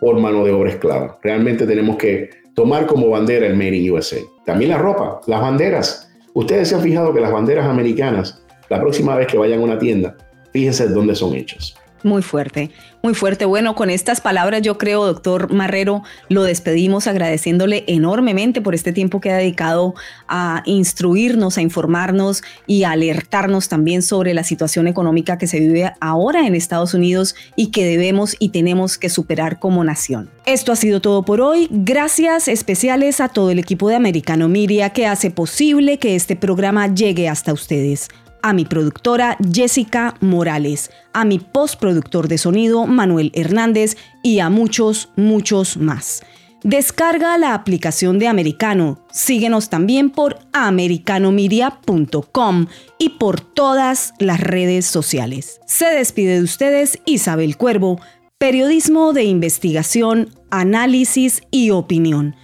[0.00, 1.18] por mano de obra esclava.
[1.22, 4.18] Realmente tenemos que tomar como bandera el Made in USA.
[4.44, 6.10] También la ropa, las banderas.
[6.34, 9.78] Ustedes se han fijado que las banderas americanas, la próxima vez que vayan a una
[9.78, 10.16] tienda,
[10.52, 11.74] fíjense dónde son hechas.
[12.02, 12.70] Muy fuerte,
[13.02, 13.44] muy fuerte.
[13.44, 19.20] Bueno, con estas palabras yo creo, doctor Marrero, lo despedimos agradeciéndole enormemente por este tiempo
[19.20, 19.94] que ha dedicado
[20.28, 25.92] a instruirnos, a informarnos y a alertarnos también sobre la situación económica que se vive
[26.00, 30.30] ahora en Estados Unidos y que debemos y tenemos que superar como nación.
[30.46, 31.68] Esto ha sido todo por hoy.
[31.70, 36.94] Gracias especiales a todo el equipo de Americano Miria que hace posible que este programa
[36.94, 38.08] llegue hasta ustedes
[38.42, 45.10] a mi productora Jessica Morales, a mi postproductor de sonido Manuel Hernández y a muchos,
[45.16, 46.22] muchos más.
[46.64, 49.06] Descarga la aplicación de Americano.
[49.12, 52.66] Síguenos también por americanomedia.com
[52.98, 55.60] y por todas las redes sociales.
[55.66, 58.00] Se despide de ustedes Isabel Cuervo,
[58.38, 62.34] periodismo de investigación, análisis y opinión.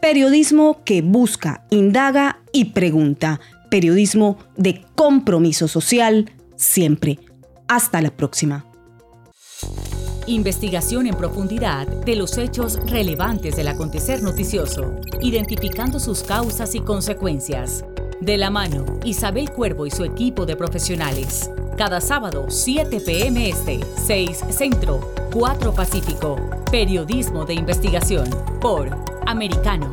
[0.00, 3.40] Periodismo que busca, indaga y pregunta
[3.74, 7.18] periodismo de compromiso social siempre.
[7.66, 8.64] Hasta la próxima.
[10.28, 17.84] Investigación en profundidad de los hechos relevantes del acontecer noticioso, identificando sus causas y consecuencias.
[18.20, 21.50] De la mano, Isabel Cuervo y su equipo de profesionales.
[21.76, 23.48] Cada sábado, 7 p.m.
[23.48, 26.36] Este, 6 Centro, 4 Pacífico.
[26.70, 28.88] Periodismo de investigación por
[29.26, 29.92] Americano.